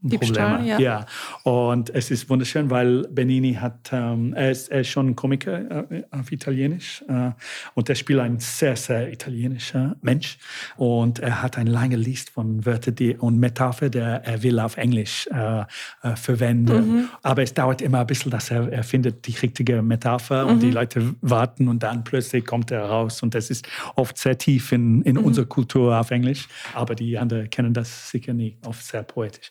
[0.03, 0.79] Diebstahl, ja.
[0.79, 1.05] ja.
[1.43, 5.89] Und es ist wunderschön, weil Benini hat, ähm, er, ist, er ist schon ein Komiker
[5.89, 7.31] äh, auf Italienisch äh,
[7.73, 10.37] und er spielt ein sehr, sehr italienischer Mensch
[10.75, 14.75] und er hat eine lange Liste von Wörtern die, und Metapher, die er will auf
[14.75, 16.95] Englisch äh, äh, verwenden.
[16.95, 17.09] Mhm.
[17.21, 20.51] Aber es dauert immer ein bisschen, dass er, er findet die richtige Metapher mhm.
[20.51, 20.73] und die mhm.
[20.73, 25.01] Leute warten und dann plötzlich kommt er raus und das ist oft sehr tief in,
[25.03, 25.23] in mhm.
[25.23, 29.49] unserer Kultur auf Englisch, aber die anderen kennen das sicher nicht, oft sehr poetisch.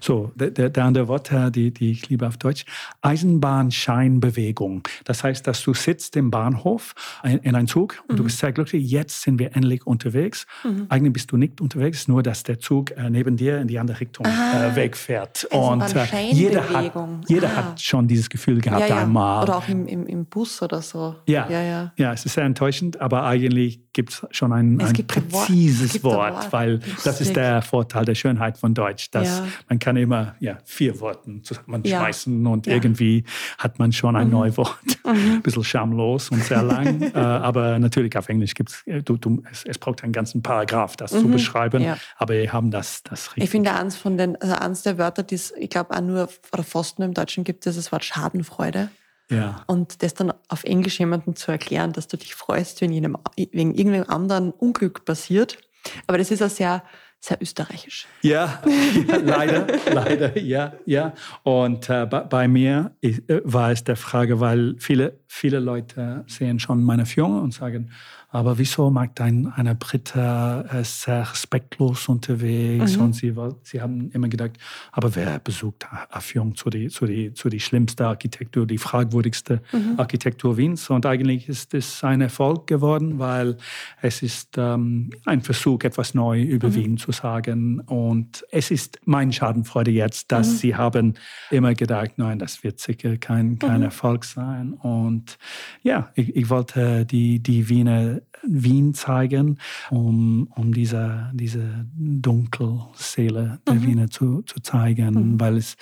[0.00, 2.64] So, der, der andere Worte, die, die ich liebe auf Deutsch,
[3.02, 4.86] Eisenbahnscheinbewegung.
[5.04, 8.16] Das heißt, dass du sitzt im Bahnhof in einem Zug und mhm.
[8.16, 10.46] du bist sehr glücklich, jetzt sind wir endlich unterwegs.
[10.62, 10.86] Mhm.
[10.88, 14.00] Eigentlich bist du nicht unterwegs, nur dass der Zug äh, neben dir in die andere
[14.00, 15.44] Richtung ah, äh, wegfährt.
[15.50, 16.92] Und äh, jeder, hat,
[17.28, 17.56] jeder ah.
[17.56, 19.02] hat schon dieses Gefühl gehabt ja, ja.
[19.02, 19.44] einmal.
[19.44, 21.16] Oder auch im, im, im Bus oder so.
[21.26, 21.48] Ja.
[21.48, 21.92] ja, ja.
[21.96, 26.52] ja, es ist sehr enttäuschend, aber eigentlich gibt es schon ein, ein präzises Wort, Wort,
[26.52, 29.46] weil das ist der Vorteil der Schönheit von Deutsch, dass ja.
[29.68, 32.50] man kann immer ja, vier Worte zusammenschmeißen ja.
[32.50, 33.24] und irgendwie
[33.56, 34.32] hat man schon ein mhm.
[34.32, 34.74] neues Wort.
[35.06, 35.34] Mhm.
[35.34, 39.42] ein bisschen schamlos und sehr lang, äh, aber natürlich auf Englisch gibt äh, du, du,
[39.52, 41.18] es, es braucht einen ganzen Paragraph, das mhm.
[41.20, 41.84] zu beschreiben,
[42.16, 43.44] aber wir haben das, das richtig.
[43.44, 46.28] Ich finde, eins, von den, also eins der Wörter, die es, ich glaube, auch nur
[46.54, 48.88] oder fast nur im Deutschen gibt, ist das Wort Schadenfreude.
[49.30, 49.62] Ja.
[49.66, 53.74] Und das dann auf Englisch jemandem zu erklären, dass du dich freust, wenn jenem, wegen
[53.74, 55.58] irgendeinem anderen Unglück passiert.
[56.06, 56.82] Aber das ist auch sehr,
[57.20, 58.06] sehr österreichisch.
[58.22, 58.62] Ja,
[59.08, 61.14] ja leider, leider, ja, ja.
[61.42, 66.58] Und äh, bei, bei, mir äh, war es der Frage, weil viele, viele Leute sehen
[66.58, 67.90] schon meine Führung und sagen,
[68.34, 72.96] aber wieso mag ein, eine Britta äh, sehr respektlos unterwegs?
[72.96, 73.02] Mhm.
[73.02, 73.32] Und sie,
[73.62, 74.58] sie haben immer gedacht,
[74.90, 79.94] aber wer besucht Erführung zu die, zu die, zu die schlimmste Architektur, die fragwürdigste mhm.
[79.98, 80.90] Architektur Wiens?
[80.90, 83.56] Und eigentlich ist es ein Erfolg geworden, weil
[84.02, 86.74] es ist ähm, ein Versuch, etwas neu über mhm.
[86.74, 87.78] Wien zu sagen.
[87.82, 90.56] Und es ist mein Schadenfreude jetzt, dass mhm.
[90.56, 91.14] sie haben
[91.52, 93.84] immer gedacht, nein, das wird sicher kein, kein mhm.
[93.84, 94.72] Erfolg sein.
[94.72, 95.38] Und
[95.84, 99.58] ja, ich, ich wollte die, die Wiener Wien zeigen,
[99.90, 103.86] um, um diese, diese Dunkelseele der mhm.
[103.86, 105.14] Wiener zu, zu zeigen.
[105.14, 105.40] Mhm.
[105.40, 105.76] Weil es,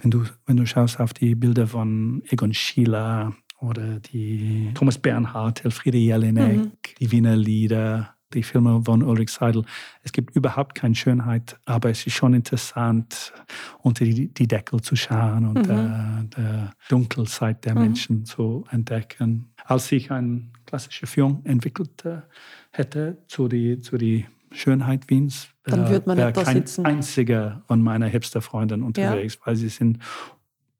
[0.00, 5.64] wenn du, wenn du schaust auf die Bilder von Egon Schiele oder die Thomas Bernhard,
[5.64, 6.72] Elfriede Jelinek, mhm.
[6.98, 9.64] die Wiener Lieder, die Filme von Ulrich Seidel.
[10.02, 13.32] Es gibt überhaupt keine Schönheit, aber es ist schon interessant,
[13.80, 16.30] unter die, die Deckel zu schauen und mhm.
[16.30, 17.80] die Dunkelseite der mhm.
[17.82, 19.52] Menschen zu entdecken.
[19.64, 22.22] Als ich eine klassische Führung entwickelt äh,
[22.70, 26.86] hätte zu die, zu die Schönheit Wiens, dann würde man wäre kein sitzen.
[26.86, 29.40] einziger von meiner Hipster-Freunden unterwegs, ja.
[29.44, 29.98] weil sie sind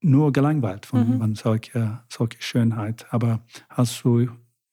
[0.00, 1.18] nur gelangweilt von, mhm.
[1.18, 3.04] von solcher, solcher Schönheit.
[3.10, 4.28] Aber als du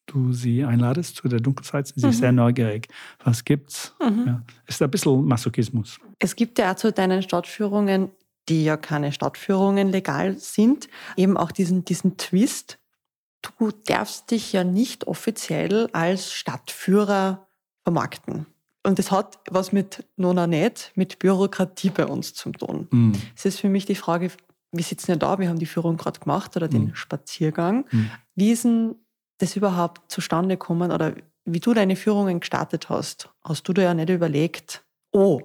[0.06, 2.12] du sie einladest zu der Dunkelzeit, sind sie mhm.
[2.12, 2.88] sehr neugierig.
[3.22, 3.94] Was gibt's?
[4.02, 4.24] Mhm.
[4.26, 5.98] Ja, ist ein bisschen Masochismus.
[6.18, 8.10] Es gibt ja zu deinen Stadtführungen,
[8.48, 12.79] die ja keine Stadtführungen legal sind, eben auch diesen, diesen Twist.
[13.42, 17.46] Du darfst dich ja nicht offiziell als Stadtführer
[17.82, 18.46] vermarkten.
[18.82, 22.88] Und das hat was mit Nona nicht, mit Bürokratie bei uns zu tun.
[22.90, 23.12] Mhm.
[23.36, 24.30] Es ist für mich die Frage,
[24.72, 26.94] wir sitzen ja da, wir haben die Führung gerade gemacht oder den mhm.
[26.94, 27.84] Spaziergang.
[27.90, 28.10] Mhm.
[28.34, 28.94] Wie ist denn
[29.38, 31.14] das überhaupt zustande kommen oder
[31.44, 35.40] wie du deine Führungen gestartet hast, hast du dir ja nicht überlegt, oh,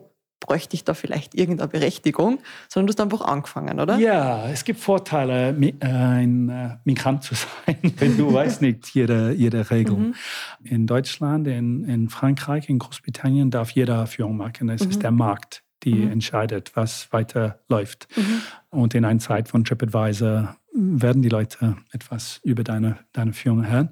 [0.46, 3.98] bräuchte ich da vielleicht irgendeine Berechtigung, sondern du hast einfach angefangen, oder?
[3.98, 7.34] Ja, es gibt Vorteile, ein äh, Migrant zu
[7.66, 9.98] sein, wenn du weißt nicht jede, jede Regel.
[9.98, 10.16] Mhm.
[10.64, 14.70] In Deutschland, in, in Frankreich, in Großbritannien darf jeder Führung machen.
[14.70, 14.91] Es mhm.
[14.91, 16.12] ist der Markt, die mhm.
[16.12, 18.08] entscheidet, was weiter läuft.
[18.16, 18.41] Mhm.
[18.70, 23.89] Und in einer Zeit von TripAdvisor werden die Leute etwas über deine, deine Führung hören.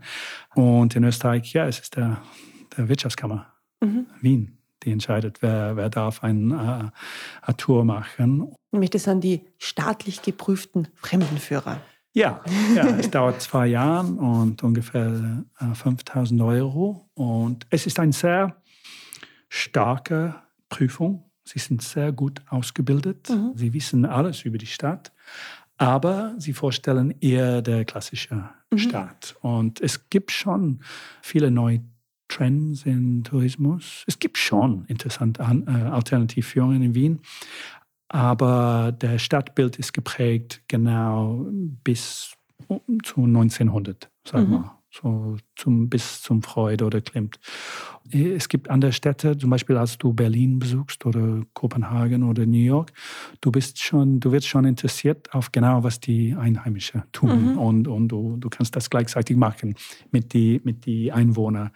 [0.54, 2.22] Und in Österreich, ja, es ist der,
[2.78, 3.48] der Wirtschaftskammer
[3.82, 4.06] mhm.
[4.22, 6.90] Wien, die entscheidet, wer, wer darf ein, äh,
[7.42, 8.54] eine Tour machen.
[8.72, 11.80] Nämlich das sind die staatlich geprüften Fremdenführer.
[12.14, 12.42] Ja,
[12.76, 17.10] ja es dauert zwei Jahre und ungefähr äh, 5000 Euro.
[17.14, 18.56] Und es ist eine sehr
[19.50, 20.36] starke
[20.70, 21.24] Prüfung.
[21.44, 23.30] Sie sind sehr gut ausgebildet.
[23.30, 23.52] Mhm.
[23.56, 25.12] Sie wissen alles über die Stadt
[25.78, 28.78] aber sie vorstellen eher der klassische mhm.
[28.78, 29.36] Staat.
[29.42, 30.80] Und es gibt schon
[31.22, 31.82] viele neue
[32.34, 34.04] Trends im Tourismus.
[34.08, 37.20] Es gibt schon interessante äh, Alternativführungen in Wien,
[38.10, 41.48] aber der Stadtbild ist geprägt genau
[41.84, 42.36] bis
[43.04, 44.58] zu 1900, sagen wir.
[44.60, 47.40] Mhm so zum, bis zum Freud oder Klimt.
[48.12, 52.92] Es gibt andere Städte, zum Beispiel als du Berlin besuchst oder Kopenhagen oder New York,
[53.40, 57.58] du bist schon, du wirst schon interessiert auf genau, was die Einheimischen tun mhm.
[57.58, 59.76] und, und du, du kannst das gleichzeitig machen
[60.12, 61.72] mit die, mit die Einwohnern.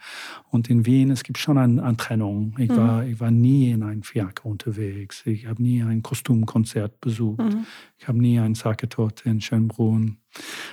[0.50, 2.54] Und in Wien, es gibt schon eine, eine Trennung.
[2.58, 2.76] Ich, mhm.
[2.76, 5.22] war, ich war nie in einem Fiaker unterwegs.
[5.24, 7.40] Ich habe nie ein Kostümkonzert besucht.
[7.40, 7.66] Mhm.
[7.96, 10.18] Ich habe nie ein Saketorte in Schönbrunn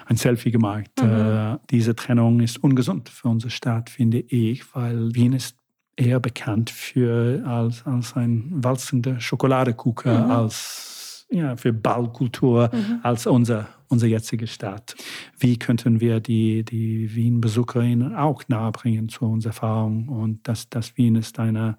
[0.05, 0.91] ein Selfie gemacht.
[1.01, 1.09] Mhm.
[1.09, 5.55] Äh, diese Trennung ist ungesund für unsere Stadt, finde ich, weil Wien ist
[5.95, 10.31] eher bekannt für als, als ein walzender Schokoladekuchen, mhm.
[10.31, 12.99] als ja, für Ballkultur, mhm.
[13.03, 14.95] als unser, unsere jetzige Stadt.
[15.37, 21.15] Wie könnten wir die, die Wien-Besucherinnen auch nahebringen zu unserer Erfahrung und dass, dass Wien
[21.15, 21.77] ist eine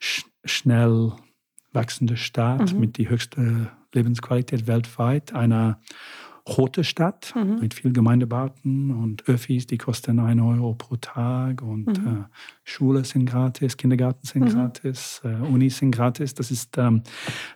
[0.00, 1.12] sch schnell
[1.72, 2.80] wachsende Stadt mhm.
[2.80, 5.34] mit die höchsten Lebensqualität weltweit.
[5.34, 5.78] Eine
[6.56, 7.60] rote Stadt mhm.
[7.60, 12.06] mit vielen Gemeindebauten und Öffis, die kosten 1 Euro pro Tag und mhm.
[12.06, 12.24] äh,
[12.64, 14.50] Schule sind gratis, Kindergarten sind mhm.
[14.50, 16.34] gratis, äh, Unis sind gratis.
[16.34, 17.02] Das ist ähm,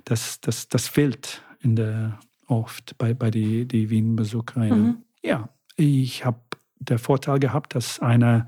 [0.05, 4.83] das, das, das fehlt in der, oft bei, bei die, die Wien-Besucherinnen.
[4.83, 4.97] Mhm.
[5.23, 6.41] Ja, ich habe
[6.79, 8.47] den Vorteil gehabt, dass eine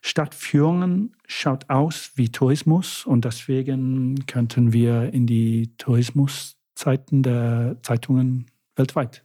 [0.00, 9.24] Stadtführung schaut aus wie Tourismus und deswegen könnten wir in die Tourismuszeiten der Zeitungen weltweit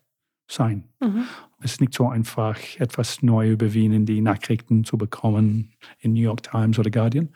[0.51, 0.83] sein.
[0.99, 1.23] Mhm.
[1.61, 6.13] Es ist nicht so einfach, etwas neu über Wien in die Nachrichten zu bekommen in
[6.13, 7.29] New York Times oder Guardian,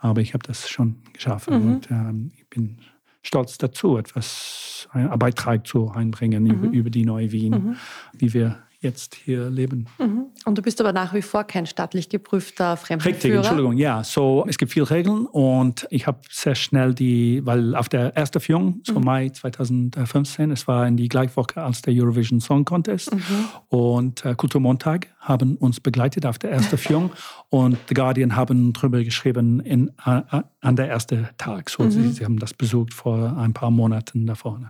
[0.00, 1.56] aber ich habe das schon geschafft mhm.
[1.56, 2.78] und ähm, ich bin
[3.22, 6.50] stolz dazu, etwas, einen Beitrag zu einbringen mhm.
[6.50, 7.76] über, über die neue Wien, mhm.
[8.16, 9.86] wie wir jetzt hier leben.
[9.98, 10.26] Mhm.
[10.44, 13.16] Und du bist aber nach wie vor kein staatlich geprüfter Fremdenführer?
[13.16, 14.04] Richtig, Entschuldigung, ja.
[14.04, 18.40] So, es gibt viele Regeln und ich habe sehr schnell die, weil auf der ersten
[18.40, 19.04] Führung, so mhm.
[19.04, 23.20] Mai 2015, es war in die gleiche Woche als der Eurovision Song Contest mhm.
[23.68, 27.10] und äh, Kulturmontag haben uns begleitet auf der ersten Führung
[27.48, 30.22] und The Guardian haben darüber geschrieben in, äh,
[30.60, 31.70] an der ersten Tag.
[31.70, 31.90] So, mhm.
[31.90, 34.60] sie, sie, haben das besucht vor ein paar Monaten davor.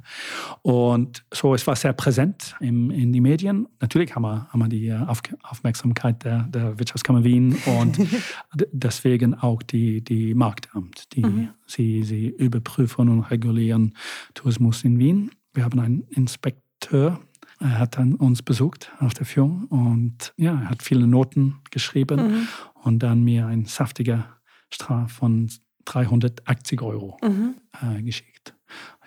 [0.63, 3.67] Und so, es war sehr präsent im, in die Medien.
[3.81, 7.99] Natürlich haben wir, haben wir die äh, Auf, Aufmerksamkeit der, der Wirtschaftskammer Wien und
[8.73, 11.49] deswegen auch die, die Marktamt, die mhm.
[11.67, 13.95] sie, sie überprüfen und regulieren
[14.35, 15.31] Tourismus in Wien.
[15.53, 17.21] Wir haben einen Inspekteur
[17.61, 22.29] er hat dann uns besucht auf der Führung und ja, er hat viele Noten geschrieben
[22.29, 22.49] mhm.
[22.75, 24.27] und dann mir ein saftiger
[24.71, 25.51] Straf von
[25.85, 27.55] 380 Euro mhm.
[27.81, 28.34] äh, geschickt.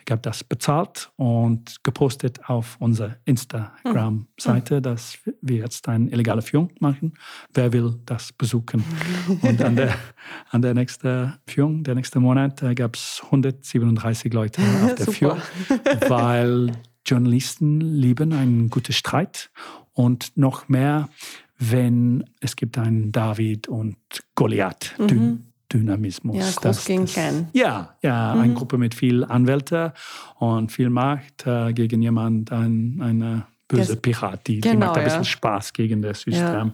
[0.07, 4.81] Ich habe das bezahlt und gepostet auf unserer Instagram-Seite, mhm.
[4.81, 7.15] dass wir jetzt eine illegale Führung machen.
[7.53, 8.85] Wer will das besuchen?
[9.41, 9.93] und an der,
[10.49, 15.41] an der nächsten Führung, der nächste Monat, gab es 137 Leute auf der Führung,
[16.07, 16.71] weil
[17.05, 19.51] Journalisten lieben einen guten Streit
[19.91, 21.09] und noch mehr,
[21.57, 23.97] wenn es gibt einen David und
[24.35, 24.95] Goliath.
[24.99, 25.47] Mhm.
[25.73, 26.37] Dynamismus.
[26.37, 27.49] Ja, groß gegen klein.
[27.53, 28.41] Ja, ja mhm.
[28.41, 29.93] eine Gruppe mit viel Anwälte
[30.39, 34.97] und viel Macht äh, gegen jemand, ein, eine böse das, Pirat, die, genau, die macht
[34.97, 36.43] ein bisschen Spaß gegen das System.
[36.43, 36.73] Ja.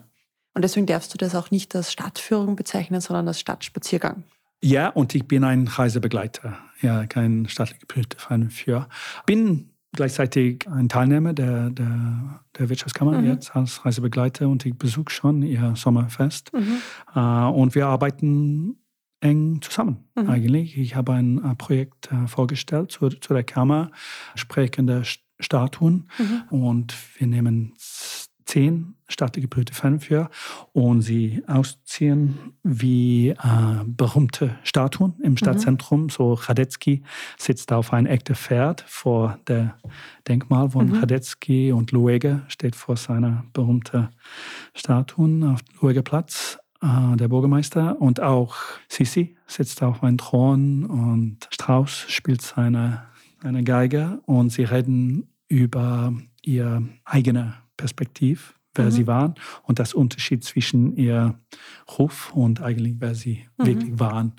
[0.53, 4.23] Und deswegen darfst du das auch nicht als Stadtführung bezeichnen, sondern als Stadtspaziergang.
[4.61, 8.87] Ja, und ich bin ein Reisebegleiter, ja, kein staatlicher Führer.
[9.25, 13.27] Bin gleichzeitig ein Teilnehmer der, der, der Wirtschaftskammer mhm.
[13.27, 16.51] jetzt als Reisebegleiter und ich besuche schon ihr Sommerfest.
[16.53, 16.77] Mhm.
[17.15, 18.77] Äh, und wir arbeiten
[19.23, 20.29] eng zusammen mhm.
[20.29, 20.77] eigentlich.
[20.77, 23.91] Ich habe ein, ein Projekt äh, vorgestellt zu, zu der Kammer,
[24.35, 25.03] sprechende
[25.39, 26.09] Statuen.
[26.17, 26.43] Mhm.
[26.49, 27.73] Und wir nehmen
[28.45, 28.95] zehn
[29.71, 30.29] Fan für
[30.71, 33.35] und sie ausziehen wie äh,
[33.85, 36.03] berühmte Statuen im Stadtzentrum.
[36.03, 36.09] Mhm.
[36.09, 37.03] So Radetzky
[37.37, 39.77] sitzt auf ein echtes Pferd vor der
[40.27, 40.95] Denkmal von mhm.
[40.95, 44.09] Radetzky und Luege steht vor seiner berühmten
[44.73, 48.55] Statuen auf Lueger Platz äh, der Bürgermeister und auch
[48.87, 53.03] Sisi sitzt auf einem Thron und Strauß spielt seine,
[53.41, 56.13] seine Geige und sie reden über
[56.43, 58.91] ihr eigene Perspektiv wer mhm.
[58.91, 61.39] sie waren und das Unterschied zwischen ihr
[61.97, 63.65] Ruf und eigentlich wer sie mhm.
[63.65, 64.33] wirklich waren.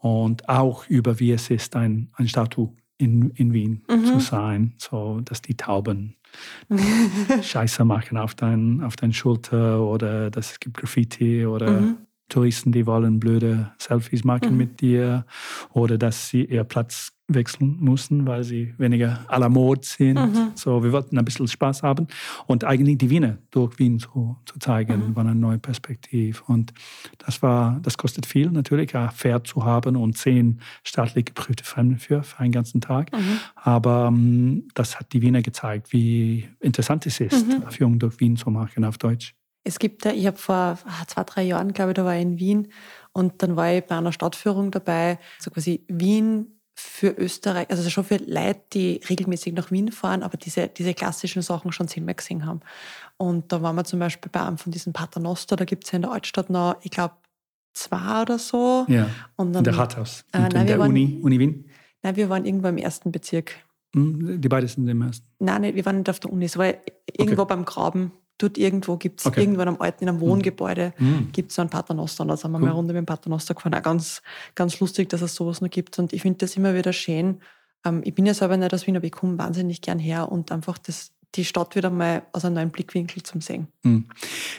[0.00, 4.04] Und auch über wie es ist, ein, ein Statue in, in Wien mhm.
[4.04, 6.16] zu sein, so dass die Tauben
[7.42, 11.98] Scheiße machen auf dein, auf dein Schulter oder dass es gibt Graffiti oder mhm.
[12.30, 14.56] Touristen, die wollen blöde Selfies machen mhm.
[14.56, 15.26] mit dir
[15.72, 20.14] oder dass sie ihr Platz wechseln mussten, weil sie weniger à la mode sind.
[20.14, 20.52] Mhm.
[20.54, 22.06] So, wir wollten ein bisschen Spaß haben
[22.46, 25.16] und eigentlich die Wiener durch Wien zu, zu zeigen, mhm.
[25.16, 26.40] war eine neue Perspektive.
[26.46, 26.72] Und
[27.18, 31.98] das war, das kostet viel natürlich, ein Pferd zu haben und zehn staatlich geprüfte Fremden
[31.98, 33.12] für, für einen ganzen Tag.
[33.12, 33.38] Mhm.
[33.54, 37.70] Aber um, ähm, das hat die Wiener gezeigt, wie interessant es ist, mhm.
[37.70, 39.34] Führung durch Wien zu machen auf Deutsch.
[39.62, 42.22] Es gibt ja, ich habe vor ah, zwei, drei Jahren, glaube ich, da war ich
[42.22, 42.72] in Wien
[43.12, 48.04] und dann war ich bei einer Stadtführung dabei, so quasi Wien für Österreich, also schon
[48.04, 52.46] für Leute, die regelmäßig nach Wien fahren, aber diese, diese klassischen Sachen schon zehnmal gesehen
[52.46, 52.60] haben.
[53.18, 55.96] Und da waren wir zum Beispiel bei einem von diesen Paternoster, da gibt es ja
[55.96, 57.14] in der Altstadt noch, ich glaube,
[57.74, 58.86] zwei oder so.
[58.88, 61.70] Ja, und dann, in der Rathaus, äh, nein, in der waren, Uni, Uni Wien?
[62.02, 63.52] Nein, wir waren irgendwo im ersten Bezirk.
[63.94, 65.26] Hm, die beiden sind im ersten?
[65.38, 66.66] Nein, nein, wir waren nicht auf der Uni, es war
[67.12, 67.54] irgendwo okay.
[67.54, 69.40] beim Graben dort irgendwo gibt es, okay.
[69.40, 70.22] irgendwann am alten, in einem mhm.
[70.22, 71.28] Wohngebäude, mhm.
[71.32, 72.22] gibt es so einen Paternoster.
[72.22, 72.62] Und da sind wir cool.
[72.62, 73.74] mal eine Runde mit dem Paternoster gefahren.
[73.74, 74.22] Auch ganz,
[74.54, 75.98] ganz lustig, dass es sowas noch gibt.
[75.98, 77.40] Und ich finde das immer wieder schön.
[77.84, 80.52] Ähm, ich bin ja selber nicht aus Wien, aber ich komme wahnsinnig gern her und
[80.52, 83.68] einfach das, die Stadt wieder mal aus einem neuen Blickwinkel zum Sehen.
[83.82, 84.06] Mhm.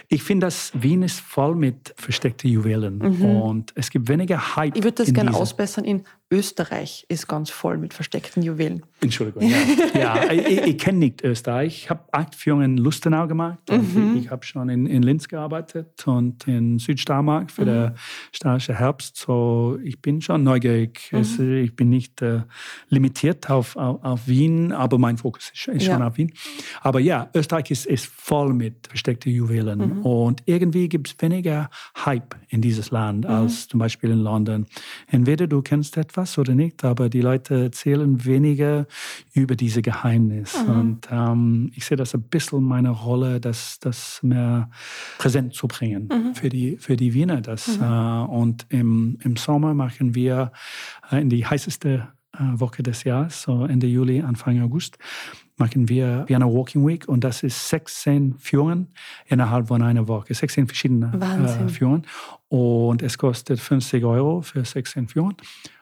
[0.07, 3.25] Ich finde, dass Wien ist voll mit versteckten Juwelen mhm.
[3.25, 4.75] und es gibt weniger Hype.
[4.75, 8.83] Ich würde das gerne ausbessern in Österreich ist ganz voll mit versteckten Juwelen.
[9.01, 9.57] Entschuldigung, ja.
[9.93, 11.83] ja ich, ich kenne nicht Österreich.
[11.83, 13.59] Ich habe acht Führungen in Lustenau gemacht.
[13.69, 14.15] Mhm.
[14.15, 17.65] Ich, ich habe schon in, in, Linz gearbeitet und in Südstarmark für mhm.
[17.65, 17.91] den
[18.31, 19.17] Steirische Herbst.
[19.17, 21.09] So, ich bin schon neugierig.
[21.11, 21.19] Mhm.
[21.19, 22.43] Es, ich bin nicht äh,
[22.87, 25.93] limitiert auf, auf, auf, Wien, aber mein Fokus ist, ist ja.
[25.95, 26.31] schon auf Wien.
[26.79, 29.79] Aber ja, Österreich ist, ist voll mit versteckten Juwelen.
[29.79, 30.01] Mhm.
[30.05, 31.69] Und irgendwie gibt es weniger
[32.05, 33.31] Hype in dieses Land mhm.
[33.31, 34.65] als zum Beispiel in London.
[35.07, 38.85] Entweder du kennst etwas, was oder nicht, aber die Leute erzählen weniger
[39.33, 40.63] über diese Geheimnisse.
[40.63, 40.79] Mhm.
[40.79, 44.69] Und ähm, ich sehe das ein bisschen meine Rolle, das, das mehr
[45.17, 46.35] präsent zu bringen mhm.
[46.35, 47.41] für, die, für die Wiener.
[47.41, 47.83] Das, mhm.
[47.83, 50.51] äh, und im, im Sommer machen wir
[51.11, 54.97] äh, in die heißeste äh, Woche des Jahres, so Ende Juli, Anfang August,
[55.57, 58.87] machen wir Vienna Walking Week und das ist 16 Führungen
[59.27, 62.03] innerhalb von einer Woche, 16 verschiedene äh, Führungen
[62.49, 65.35] und es kostet 50 Euro für 16 Führungen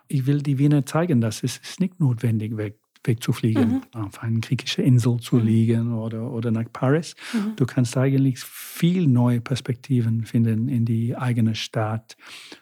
[0.09, 4.01] ich will die Wiener zeigen, dass es ist nicht notwendig weg wegzufliegen, mhm.
[4.01, 5.45] auf eine griechische Insel zu mhm.
[5.45, 7.15] liegen oder, oder nach Paris.
[7.33, 7.55] Mhm.
[7.55, 12.17] Du kannst eigentlich viel neue Perspektiven finden in die eigene Stadt,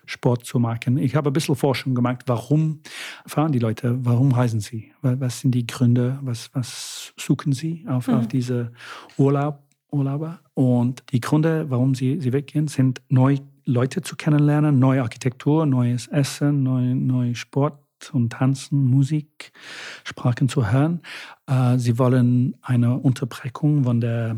[0.05, 0.97] Sport zu machen.
[0.97, 2.81] Ich habe ein bisschen Forschung gemacht, warum
[3.25, 8.07] fahren die Leute, warum reisen sie, was sind die Gründe, was, was suchen sie auf,
[8.07, 8.29] auf mhm.
[8.29, 8.71] diese
[9.17, 10.39] Urlaub, Urlauber.
[10.53, 13.37] Und die Gründe, warum sie, sie weggehen, sind neu
[13.67, 17.79] Leute zu kennenlernen, neue Architektur, neues Essen, neue, neue Sport
[18.13, 19.51] und Tanzen, Musik,
[20.05, 21.01] Sprachen zu hören.
[21.47, 24.37] Äh, sie wollen eine Unterbrechung von der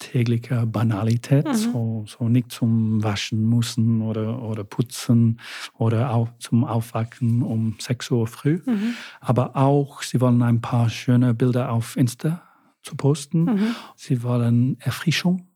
[0.00, 1.54] täglichen Banalität, mhm.
[1.54, 5.40] so, so nicht zum Waschen müssen oder, oder putzen
[5.78, 8.60] oder auch zum Aufwachen um 6 Uhr früh.
[8.66, 8.94] Mhm.
[9.20, 12.42] Aber auch, sie wollen ein paar schöne Bilder auf Insta
[12.82, 13.44] zu posten.
[13.44, 13.76] Mhm.
[13.94, 15.46] Sie wollen Erfrischung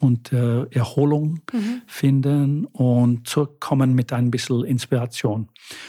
[0.00, 1.82] und äh, Erholung mhm.
[1.86, 5.48] finden und zurückkommen mit ein bisschen Inspiration.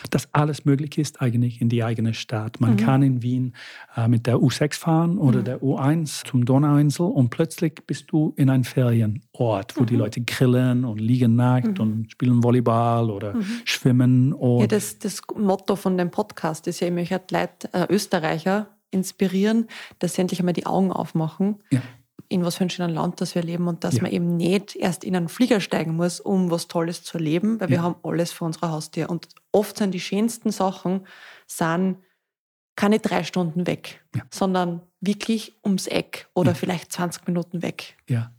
[0.10, 2.60] Dass alles möglich ist eigentlich in die eigene Stadt.
[2.60, 2.78] Man mhm.
[2.78, 3.54] kann in Wien
[3.96, 5.46] äh, mit der U6 fahren oder mhm.
[5.46, 10.00] der U1 zum Donauinsel und plötzlich bist du in einem Ferienort, wo die mhm.
[10.00, 11.84] Leute grillen und liegen nackt mhm.
[11.84, 13.46] und spielen Volleyball oder mhm.
[13.66, 14.36] schwimmen.
[14.42, 19.68] Ja, das, das Motto von dem Podcast ist ja, ich möchte Leute, äh, Österreicher inspirieren,
[20.00, 21.58] dass sie endlich einmal die Augen aufmachen.
[21.70, 21.82] Ja
[22.28, 24.04] in was für ein schönen Land das wir leben und dass ja.
[24.04, 27.70] man eben nicht erst in einen Flieger steigen muss, um was Tolles zu erleben, weil
[27.70, 27.78] ja.
[27.78, 29.10] wir haben alles vor unserer Haustür.
[29.10, 31.06] Und oft sind die schönsten Sachen
[31.48, 31.98] sind
[32.76, 34.24] keine drei Stunden weg, ja.
[34.30, 37.98] sondern wirklich ums Eck oder vielleicht 20 Minuten weg.
[38.08, 38.32] Ja.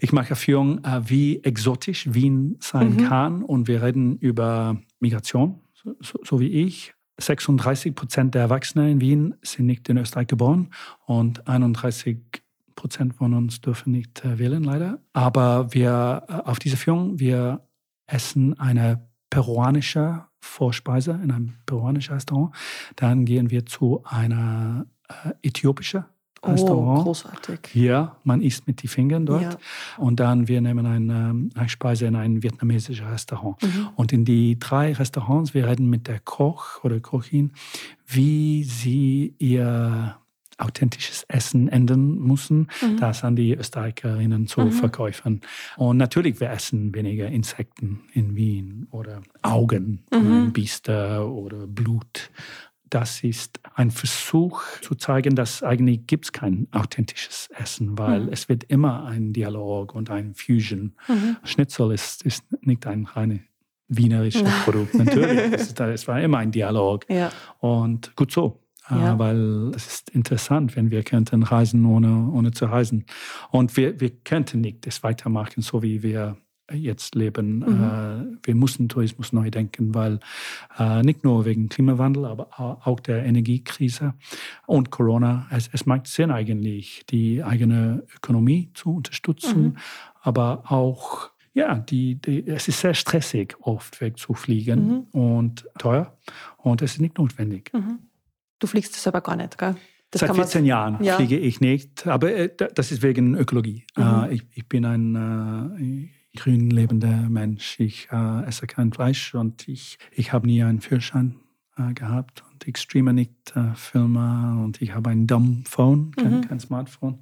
[0.00, 3.08] Ich mache Erführung, äh, wie exotisch Wien sein mhm.
[3.08, 6.94] kann und wir reden über Migration, so, so, so wie ich.
[7.18, 10.70] 36 Prozent der Erwachsenen in Wien sind nicht in Österreich geboren
[11.06, 12.18] und 31
[12.74, 14.98] Prozent von uns dürfen nicht äh, wählen, leider.
[15.12, 17.66] Aber wir äh, auf diese Führung, wir
[18.06, 22.54] essen eine peruanische Vorspeise in einem peruanischen Restaurant.
[22.96, 26.04] Dann gehen wir zu einer äh, äthiopischen
[26.42, 27.00] oh, Restaurant.
[27.00, 27.74] Oh, großartig.
[27.74, 29.42] Ja, man isst mit den Fingern dort.
[29.42, 29.58] Ja.
[29.96, 33.60] Und dann wir nehmen eine, ähm, eine Speise in ein vietnamesisches Restaurant.
[33.62, 33.88] Mhm.
[33.96, 37.52] Und in die drei Restaurants, wir reden mit der Koch oder Kochin,
[38.06, 40.16] wie sie ihr
[40.58, 42.96] authentisches Essen enden müssen, mhm.
[42.98, 44.72] das an die Österreicherinnen zu mhm.
[44.72, 45.40] verkaufen.
[45.76, 50.52] Und natürlich, wir essen weniger Insekten in Wien oder Augen, mhm.
[50.52, 52.30] Biester oder Blut.
[52.90, 58.28] Das ist ein Versuch zu zeigen, dass eigentlich gibt es kein authentisches Essen, weil mhm.
[58.32, 60.94] es wird immer ein Dialog und ein Fusion.
[61.08, 61.36] Mhm.
[61.42, 63.40] Schnitzel ist, ist nicht ein reines
[63.88, 65.38] wienerisches Produkt, natürlich.
[65.52, 67.08] es, es, war immer ein Dialog.
[67.08, 67.30] Ja.
[67.60, 68.60] Und gut so.
[68.86, 69.18] Ah, ja.
[69.18, 73.06] weil es ist interessant, wenn wir könnten reisen, ohne, ohne zu reisen.
[73.50, 76.36] Und wir, wir könnten nicht das weitermachen, so wie wir
[76.72, 77.58] jetzt leben.
[77.58, 77.82] Mhm.
[77.82, 80.20] Äh, wir müssen Tourismus neu denken, weil
[80.78, 84.14] äh, nicht nur wegen Klimawandel, aber auch der Energiekrise
[84.66, 89.76] und Corona, es, es macht Sinn eigentlich, die eigene Ökonomie zu unterstützen, mhm.
[90.22, 95.20] aber auch ja, die, die, es ist sehr stressig, oft wegzufliegen mhm.
[95.20, 96.16] und teuer
[96.58, 97.70] und es ist nicht notwendig.
[97.72, 98.00] Mhm.
[98.58, 99.76] Du fliegst selber gar nicht, gell?
[100.10, 101.16] Das Seit 14 Jahren ja.
[101.16, 103.84] fliege ich nicht, aber äh, das ist wegen Ökologie.
[103.96, 104.02] Mhm.
[104.02, 107.80] Äh, ich, ich, bin ein äh, grün lebender Mensch.
[107.80, 111.34] Ich äh, esse kein Fleisch und ich, ich habe nie einen Führerschein
[111.76, 113.32] äh, gehabt und ich streame nicht
[113.74, 116.48] Filme und ich habe ein Dumb Phone, kein, mhm.
[116.48, 117.20] kein Smartphone.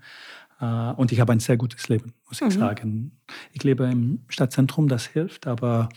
[0.62, 2.60] Äh, und ich habe ein sehr gutes Leben, muss ich mhm.
[2.60, 3.20] sagen.
[3.52, 5.88] Ich lebe im Stadtzentrum, das hilft, aber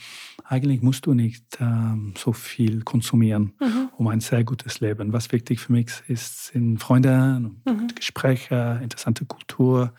[0.44, 3.90] eigentlich musst du nicht ähm, so viel konsumieren, mhm.
[3.96, 5.12] um ein sehr gutes Leben.
[5.12, 7.88] Was wichtig für mich ist, sind Freunde, mhm.
[7.94, 9.92] Gespräche, interessante Kultur,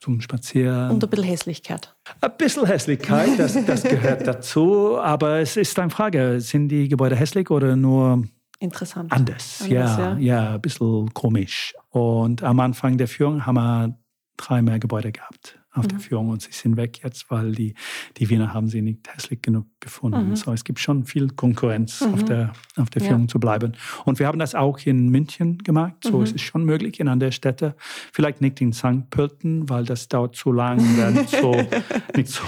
[0.00, 0.90] zum Spazieren.
[0.92, 1.94] Und ein bisschen Hässlichkeit.
[2.20, 4.98] Ein bisschen Hässlichkeit, das, das gehört dazu.
[4.98, 8.24] Aber es ist eine Frage, sind die Gebäude hässlich oder nur
[8.60, 9.12] interessant.
[9.12, 11.74] Anders, anders ja, ja, ja, ein bisschen komisch.
[11.90, 13.98] Und am Anfang der Führung haben wir
[14.36, 15.88] drei mehr Gebäude gehabt auf mhm.
[15.88, 17.74] der Führung und sie sind weg jetzt, weil die,
[18.16, 20.30] die Wiener haben sie nicht hässlich genug gefunden.
[20.30, 20.36] Mhm.
[20.36, 22.14] So, es gibt schon viel Konkurrenz mhm.
[22.14, 23.28] auf der, auf der Führung ja.
[23.28, 23.76] zu bleiben.
[24.04, 25.96] Und wir haben das auch in München gemacht.
[26.02, 26.36] So, es mhm.
[26.36, 27.74] ist schon möglich in anderen Städten.
[28.12, 29.10] Vielleicht nicht in St.
[29.10, 30.78] Pölten, weil das dauert zu lang,
[31.14, 31.52] nicht so,
[32.16, 32.42] nicht so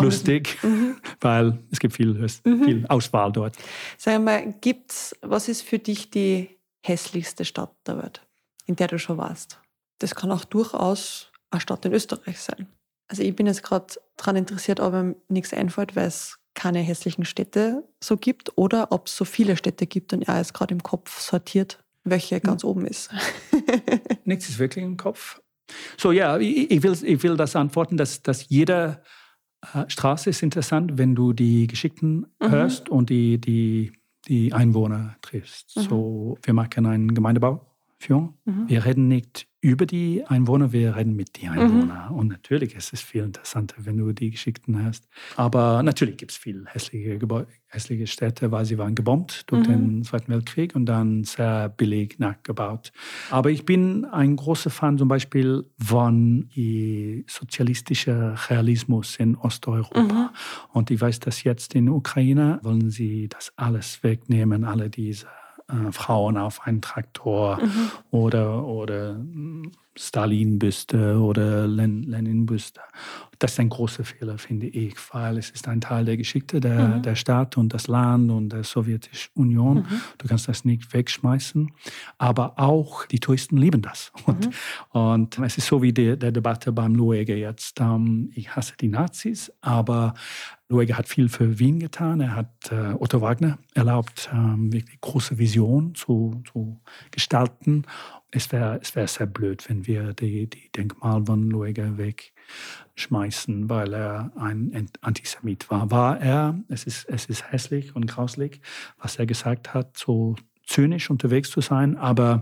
[0.00, 0.96] lustig, mhm.
[1.20, 2.64] weil es gibt viel, mhm.
[2.64, 3.56] viel Auswahl dort.
[3.98, 6.48] Sag mal, gibt's, was ist für dich die
[6.82, 8.26] hässlichste Stadt der Welt,
[8.66, 9.60] in der du schon warst?
[10.04, 12.66] Das kann auch durchaus eine Stadt in Österreich sein.
[13.08, 13.86] Also ich bin jetzt gerade
[14.18, 19.06] daran interessiert, ob mir nichts einfällt, weil es keine hässlichen Städte so gibt oder ob
[19.06, 22.68] es so viele Städte gibt und er ist gerade im Kopf sortiert, welche ganz hm.
[22.68, 23.14] oben ist.
[24.26, 25.40] nichts ist wirklich im Kopf.
[25.96, 29.00] So ja, ich, ich, will, ich will das antworten, dass, dass jede
[29.72, 32.50] äh, Straße ist interessant, wenn du die Geschichten mhm.
[32.50, 33.94] hörst und die, die,
[34.28, 35.74] die Einwohner triffst.
[35.78, 35.80] Mhm.
[35.80, 38.36] So, wir machen einen Gemeindebauführung.
[38.44, 38.68] Mhm.
[38.68, 42.10] Wir reden nicht über die Einwohner, wir reden mit den Einwohnern.
[42.10, 42.16] Mhm.
[42.16, 45.08] Und natürlich ist es viel interessanter, wenn du die Geschichten hast.
[45.36, 47.18] Aber natürlich gibt es viele hässliche,
[47.68, 49.72] hässliche Städte, weil sie waren gebombt durch mhm.
[49.72, 52.92] den Zweiten Weltkrieg und dann sehr billig nachgebaut.
[53.30, 56.50] Aber ich bin ein großer Fan zum Beispiel von
[57.26, 60.02] sozialistischer Realismus in Osteuropa.
[60.02, 60.28] Mhm.
[60.74, 65.26] Und ich weiß, dass jetzt in Ukraine wollen sie das alles wegnehmen, alle diese
[65.68, 67.90] äh, Frauen auf einen Traktor mhm.
[68.10, 69.16] oder, oder
[69.96, 72.80] Stalin-Büste oder Len Lenin-Büste.
[73.44, 76.88] Das ist ein großer Fehler, finde ich, weil es ist ein Teil der Geschichte der,
[76.88, 77.02] mhm.
[77.02, 79.80] der Stadt und das Land und der Sowjetischen Union.
[79.80, 80.00] Mhm.
[80.16, 81.70] Du kannst das nicht wegschmeißen.
[82.16, 84.12] Aber auch die Touristen lieben das.
[84.24, 84.52] Und, mhm.
[84.98, 87.78] und es ist so wie die, der Debatte beim Luege jetzt.
[87.80, 90.14] Ähm, ich hasse die Nazis, aber
[90.70, 92.20] Luege hat viel für Wien getan.
[92.20, 96.80] Er hat äh, Otto Wagner erlaubt, ähm, wirklich große Visionen zu, zu
[97.10, 97.84] gestalten
[98.34, 103.94] es wäre es wär sehr blöd, wenn wir die, die Denkmal von Lueger wegschmeißen, weil
[103.94, 105.90] er ein Antisemit war.
[105.90, 108.60] War er, es ist, es ist hässlich und grauslich,
[108.98, 110.34] was er gesagt hat, so
[110.66, 112.40] zynisch unterwegs zu sein, aber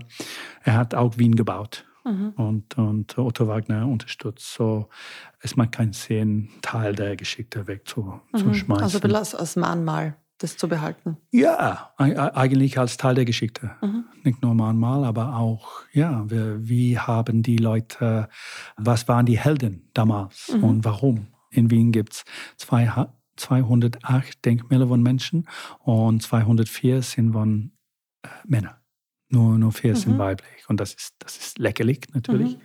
[0.63, 1.85] er hat auch Wien gebaut.
[2.05, 2.29] Mhm.
[2.35, 4.53] Und, und Otto Wagner unterstützt.
[4.53, 4.89] So,
[5.39, 8.67] es macht keinen Sinn, Teil der Geschichte wegzuschmeißen.
[8.67, 8.73] Mhm.
[8.73, 11.17] Also belass als Mahnmal das zu behalten?
[11.31, 13.71] Ja, eigentlich als Teil der Geschichte.
[13.81, 14.03] Mhm.
[14.23, 18.27] Nicht nur einmal, aber auch, ja, wir, wie haben die Leute,
[18.75, 20.63] was waren die Helden damals mhm.
[20.63, 21.27] und warum?
[21.49, 22.25] In Wien gibt es
[22.57, 25.47] 208 Denkmäler von Menschen
[25.79, 27.71] und 204 sind von
[28.23, 28.75] äh, Männern.
[29.33, 29.97] Nur, nur vier mhm.
[29.97, 30.69] sind weiblich.
[30.69, 32.55] Und das ist, das ist lächerlich natürlich.
[32.55, 32.61] Mhm.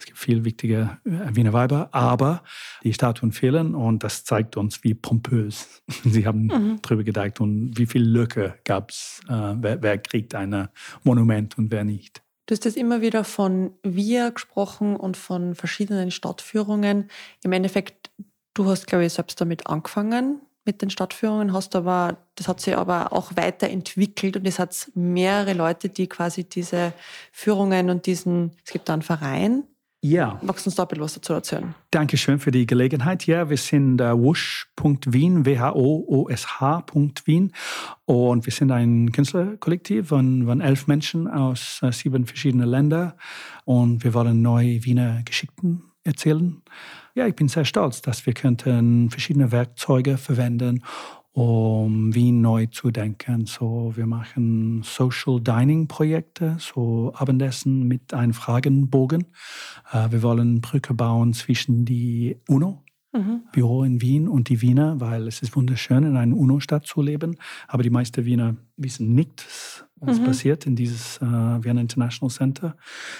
[0.00, 2.42] Es gibt viel wichtige äh, Wiener Weiber, aber
[2.82, 6.82] die Statuen fehlen und das zeigt uns, wie pompös sie haben mhm.
[6.82, 10.68] drüber gedacht und wie viel Lücke gab es, äh, wer, wer kriegt ein
[11.04, 12.20] Monument und wer nicht.
[12.46, 17.10] Du hast jetzt immer wieder von wir gesprochen und von verschiedenen Stadtführungen.
[17.44, 18.10] Im Endeffekt,
[18.54, 22.76] du hast, glaube ich, selbst damit angefangen, mit den Stadtführungen hast, aber das hat sich
[22.76, 26.92] aber auch weiterentwickelt und es hat mehrere Leute, die quasi diese
[27.32, 29.64] Führungen und diesen, es gibt da einen Verein.
[30.00, 30.38] Ja.
[30.42, 31.74] Magst du uns da ein bisschen was dazu erzählen?
[31.90, 33.26] Dankeschön für die Gelegenheit.
[33.26, 35.82] Ja, wir sind äh, wush.wien, W-H-O-O-S-H.wien
[38.04, 43.14] und wir sind ein Künstlerkollektiv von, von elf Menschen aus äh, sieben verschiedenen Ländern
[43.64, 46.62] und wir wollen neue Wiener Geschichten erzählen.
[47.14, 50.82] Ja, ich bin sehr stolz, dass wir könnten verschiedene Werkzeuge verwenden,
[51.32, 53.46] um Wien neu zu denken.
[53.46, 59.26] So, wir machen Social Dining Projekte, so Abendessen mit einem Fragenbogen.
[59.92, 62.82] Äh, wir wollen Brücke bauen zwischen die UNO,
[63.12, 63.42] Mhm.
[63.52, 67.36] Büro in Wien und die Wiener, weil es ist wunderschön, in einer UNO-Stadt zu leben.
[67.66, 69.46] Aber die meisten Wiener wissen nicht,
[70.00, 70.24] was mhm.
[70.24, 72.76] passiert in dieses äh, Vienna International Center.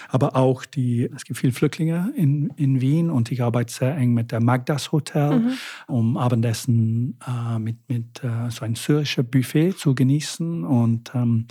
[0.07, 4.13] Aber auch die, es gibt viele Flüchtlinge in, in Wien und ich arbeite sehr eng
[4.13, 5.51] mit der Magdas Hotel, mhm.
[5.87, 11.45] um Abendessen äh, mit, mit äh, so ein syrischer Buffet zu genießen und ähm,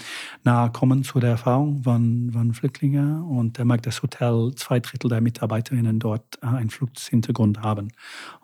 [0.44, 3.22] nahe kommen zu der Erfahrung von, von Flüchtlingen.
[3.22, 7.88] Und der Magdas Hotel, zwei Drittel der Mitarbeiterinnen dort äh, einen Fluchtshintergrund haben.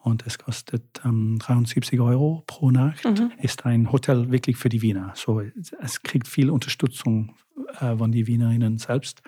[0.05, 3.07] Und es kostet ähm, 73 Euro pro Nacht.
[3.07, 3.33] Mhm.
[3.39, 5.13] Ist ein Hotel wirklich für die Wiener.
[5.17, 5.41] So,
[5.81, 7.35] es kriegt viel Unterstützung
[7.81, 9.23] äh, von den Wienerinnen selbst.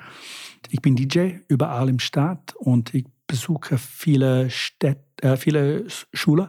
[0.68, 6.48] Ich bin DJ überall im Staat und ich besuche viele Städte, äh, viele Schulen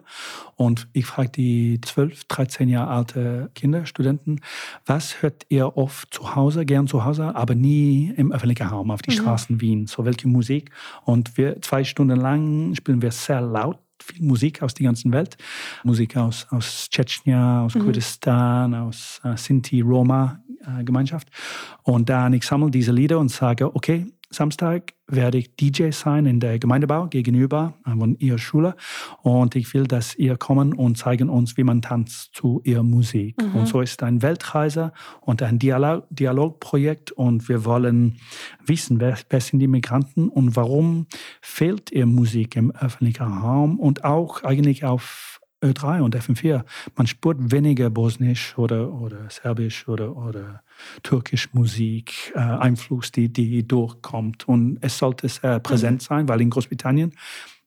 [0.56, 4.42] und ich frage die 12, 13 Jahre alte Kinder, Studenten,
[4.86, 9.02] was hört ihr oft zu Hause, gern zu Hause, aber nie im öffentlichen Raum, auf
[9.02, 9.22] die mhm.
[9.22, 10.72] Straßen Wien, so welche Musik.
[11.06, 15.38] Und wir zwei Stunden lang spielen wir sehr laut viel Musik aus der ganzen Welt.
[15.84, 17.80] Musik aus, aus Tschetschenien, aus mhm.
[17.82, 21.28] Kurdistan, aus äh, Sinti-Roma-Gemeinschaft.
[21.28, 26.26] Äh, und dann ich sammle diese Lieder und sage, okay, Samstag werde ich DJ sein
[26.26, 28.76] in der Gemeindebau gegenüber von ihrer Schule
[29.22, 33.42] und ich will, dass ihr kommen und zeigen uns, wie man tanzt zu ihrer Musik.
[33.42, 33.56] Mhm.
[33.56, 38.18] Und so ist ein Weltreise und ein Dialog Dialogprojekt und wir wollen
[38.66, 41.08] wissen, wer, wer sind die Migranten und warum
[41.42, 46.64] fehlt ihr Musik im öffentlichen Raum und auch eigentlich auf Ö3 und FM4.
[46.96, 50.62] Man spürt weniger Bosnisch oder, oder Serbisch oder, oder
[51.04, 54.48] Türkisch Musik, äh, Einfluss, die, die durchkommt.
[54.48, 56.06] Und es sollte sehr präsent mhm.
[56.06, 57.14] sein, weil in Großbritannien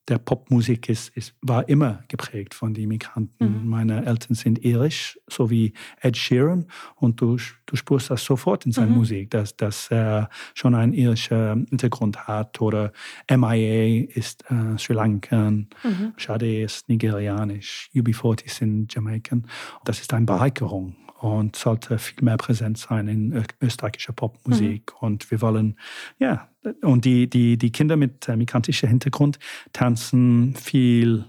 [0.08, 3.62] der Popmusik ist, ist, war immer geprägt von den Migranten.
[3.62, 3.68] Mhm.
[3.68, 6.66] Meine Eltern sind irisch, so wie Ed Sheeran.
[6.96, 7.36] Und du,
[7.66, 8.96] du spürst das sofort in seiner mhm.
[8.96, 12.60] Musik, dass, dass er schon einen irischen Hintergrund hat.
[12.60, 12.92] Oder
[13.30, 16.12] MIA ist äh, Sri Lankan, mhm.
[16.16, 19.46] Sade ist nigerianisch, UB40 sind Jamaikan.
[19.84, 24.92] Das ist eine Bereicherung und sollte viel mehr präsent sein in österreichischer Popmusik.
[24.94, 25.06] Mhm.
[25.06, 25.76] Und wir wollen,
[26.18, 26.48] ja,
[26.82, 29.38] und die, die, die Kinder mit äh, migrantischem Hintergrund
[29.72, 31.26] tanzen viel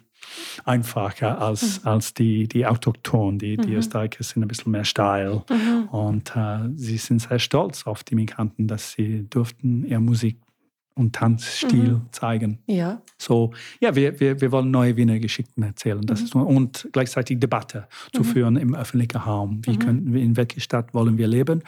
[0.63, 1.87] einfacher als, mhm.
[1.87, 3.37] als die, die Autochtonen.
[3.37, 3.77] Die, die mhm.
[3.77, 5.43] Österreicher sind ein bisschen mehr steil.
[5.49, 5.89] Mhm.
[5.89, 10.37] Und äh, sie sind sehr stolz auf die Migranten, dass sie durften ihre Musik
[10.93, 12.01] und Tanzstil mhm.
[12.11, 12.59] zeigen.
[12.67, 13.01] Ja.
[13.17, 16.01] So, ja, wir, wir, wir wollen neue Wiener Geschichten erzählen.
[16.01, 16.25] Das mhm.
[16.25, 18.25] ist, und gleichzeitig Debatte zu mhm.
[18.25, 19.61] führen im öffentlichen Raum.
[19.65, 19.79] Wie mhm.
[19.79, 21.63] könnten wir, in welcher Stadt wollen wir leben?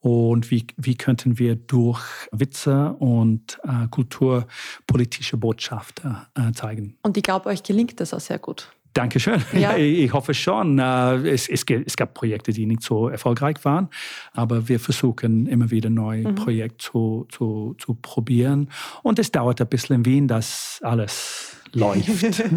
[0.00, 2.00] Und wie, wie könnten wir durch
[2.30, 6.96] Witze und äh, kulturpolitische Botschaften äh, zeigen?
[7.02, 8.75] Und ich glaube, euch gelingt das auch sehr gut.
[8.96, 9.42] Dankeschön.
[9.52, 9.76] Ja.
[9.86, 10.78] Ich hoffe schon.
[10.78, 13.88] Äh, es, es, es, gab Projekte, die nicht so erfolgreich waren,
[14.32, 16.34] aber wir versuchen immer wieder neue mhm.
[16.34, 18.70] Projekte zu, zu, zu probieren.
[19.02, 22.08] Und es dauert ein bisschen in Wien, dass alles läuft.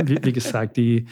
[0.07, 1.05] wie, wie, gesagt, die,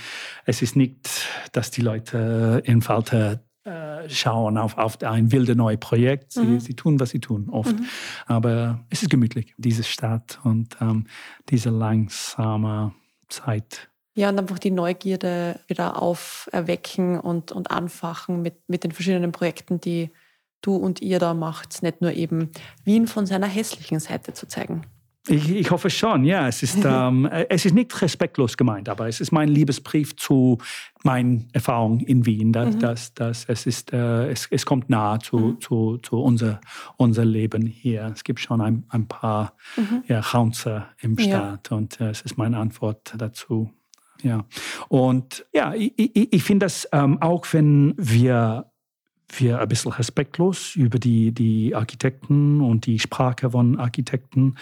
[0.45, 5.79] es ist nicht, dass die Leute in Falter äh, schauen auf, auf ein wildes neues
[5.79, 6.31] Projekt.
[6.31, 6.59] Sie, mhm.
[6.59, 7.77] sie, tun, was sie tun, oft.
[7.77, 7.85] Mhm.
[8.27, 11.05] Aber es ist gemütlich, diese Stadt und ähm,
[11.49, 12.93] diese langsame
[13.27, 19.31] Zeit ja, und einfach die Neugierde wieder auferwecken und, und anfachen mit, mit den verschiedenen
[19.31, 20.09] Projekten, die
[20.61, 21.83] du und ihr da macht.
[21.83, 22.49] Nicht nur eben
[22.83, 24.81] Wien von seiner hässlichen Seite zu zeigen.
[25.27, 26.47] Ich, ich hoffe schon, ja.
[26.47, 30.57] Es ist, ähm, es ist nicht respektlos gemeint, aber es ist mein Liebesbrief zu
[31.03, 32.51] meinen Erfahrungen in Wien.
[32.51, 32.79] Dass, mhm.
[32.79, 35.61] dass, dass es, ist, äh, es, es kommt nahe zu, mhm.
[35.61, 36.59] zu, zu unser,
[36.95, 38.11] unser Leben hier.
[38.15, 40.03] Es gibt schon ein, ein paar mhm.
[40.07, 41.77] ja, Raunzer im Staat ja.
[41.77, 43.69] und äh, es ist meine Antwort dazu.
[44.21, 44.45] Ja,
[44.89, 48.71] und ja, ich, ich, ich finde das ähm, auch, wenn wir
[49.29, 54.55] wir ein bisschen respektlos über die, die Architekten und die Sprache von Architekten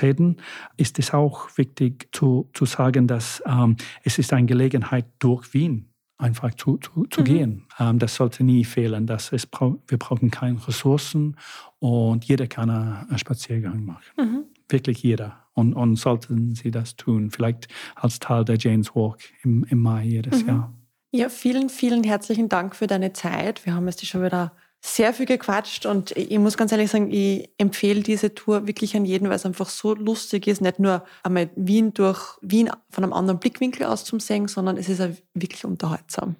[0.00, 0.36] reden,
[0.76, 5.88] ist es auch wichtig zu, zu sagen, dass ähm, es ist eine Gelegenheit durch Wien
[6.18, 7.24] einfach zu, zu, zu mhm.
[7.24, 7.64] gehen.
[7.78, 9.06] Ähm, das sollte nie fehlen.
[9.06, 11.36] Dass es wir brauchen keine Ressourcen
[11.80, 14.04] und jeder kann einen Spaziergang machen.
[14.16, 14.44] Mhm.
[14.72, 19.64] Wirklich jeder und, und sollten Sie das tun, vielleicht als Teil der Jane's Walk im,
[19.64, 20.48] im Mai jedes mhm.
[20.48, 20.74] Jahr.
[21.12, 23.66] Ja, vielen, vielen herzlichen Dank für deine Zeit.
[23.66, 24.52] Wir haben jetzt schon wieder
[24.84, 29.04] sehr viel gequatscht und ich muss ganz ehrlich sagen, ich empfehle diese Tour wirklich an
[29.04, 33.12] jeden, weil es einfach so lustig ist, nicht nur einmal Wien durch Wien von einem
[33.12, 36.34] anderen Blickwinkel aus zum Singen, sondern es ist auch wirklich unterhaltsam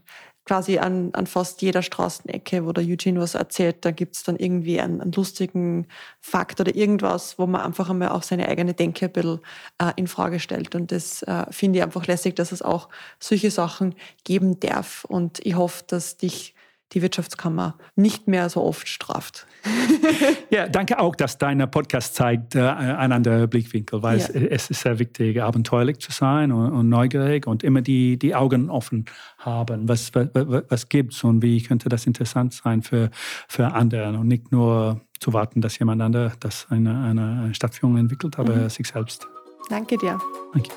[0.44, 4.80] quasi an, an fast jeder Straßenecke, wo der Eugene was erzählt, da gibt's dann irgendwie
[4.80, 5.86] einen, einen, lustigen
[6.20, 9.40] Fakt oder irgendwas, wo man einfach einmal auch seine eigene Denke ein bisschen
[9.78, 10.74] äh, in Frage stellt.
[10.74, 12.88] Und das äh, finde ich einfach lässig, dass es auch
[13.20, 15.04] solche Sachen geben darf.
[15.04, 16.54] Und ich hoffe, dass dich
[16.92, 19.46] die Wirtschaftskammer nicht mehr so oft straft.
[20.50, 24.26] ja, danke auch, dass dein Podcast zeigt äh, einen anderen Blickwinkel, weil ja.
[24.26, 28.34] es, es, ist sehr wichtig, abenteuerlich zu sein und, und, neugierig und immer die, die
[28.34, 29.04] Augen offen
[29.38, 29.88] haben.
[29.88, 33.10] Was, was, was gibt's und wie könnte das interessant sein für,
[33.48, 38.38] für andere und nicht nur zu warten, dass jemand anderes das eine, eine Stadtführung entwickelt,
[38.38, 38.68] aber mhm.
[38.68, 39.28] sich selbst.
[39.68, 40.18] Danke dir.
[40.52, 40.70] Danke.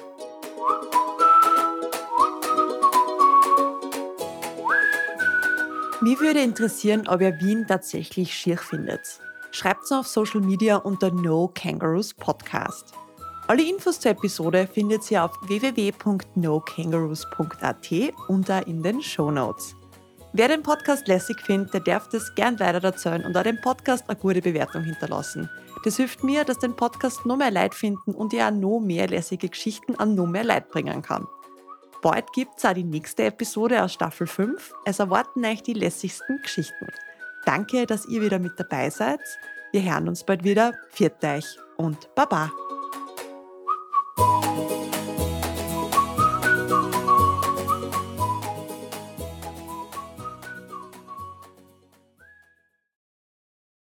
[6.06, 9.20] Mich würde interessieren, ob ihr Wien tatsächlich schier findet.
[9.50, 12.94] Schreibt es auf Social Media unter No Kangaroos Podcast.
[13.48, 17.92] Alle Infos zur Episode findet ihr auf www.nokangaroos.at
[18.28, 19.76] und da in den Show Notes.
[20.34, 24.08] Wer den Podcast lässig findet, der darf das gern weiter erzählen und auch dem Podcast
[24.08, 25.50] eine gute Bewertung hinterlassen.
[25.86, 29.08] Das hilft mir, dass den Podcast noch mehr Leid finden und ich auch noch mehr
[29.08, 31.26] lässige Geschichten an noch mehr Leid bringen kann.
[32.02, 34.74] Bald gibt es auch die nächste Episode aus Staffel 5.
[34.86, 36.88] Es erwarten euch die lässigsten Geschichten.
[37.46, 39.22] Danke, dass ihr wieder mit dabei seid.
[39.72, 40.74] Wir hören uns bald wieder.
[40.90, 42.65] Viert euch und Baba!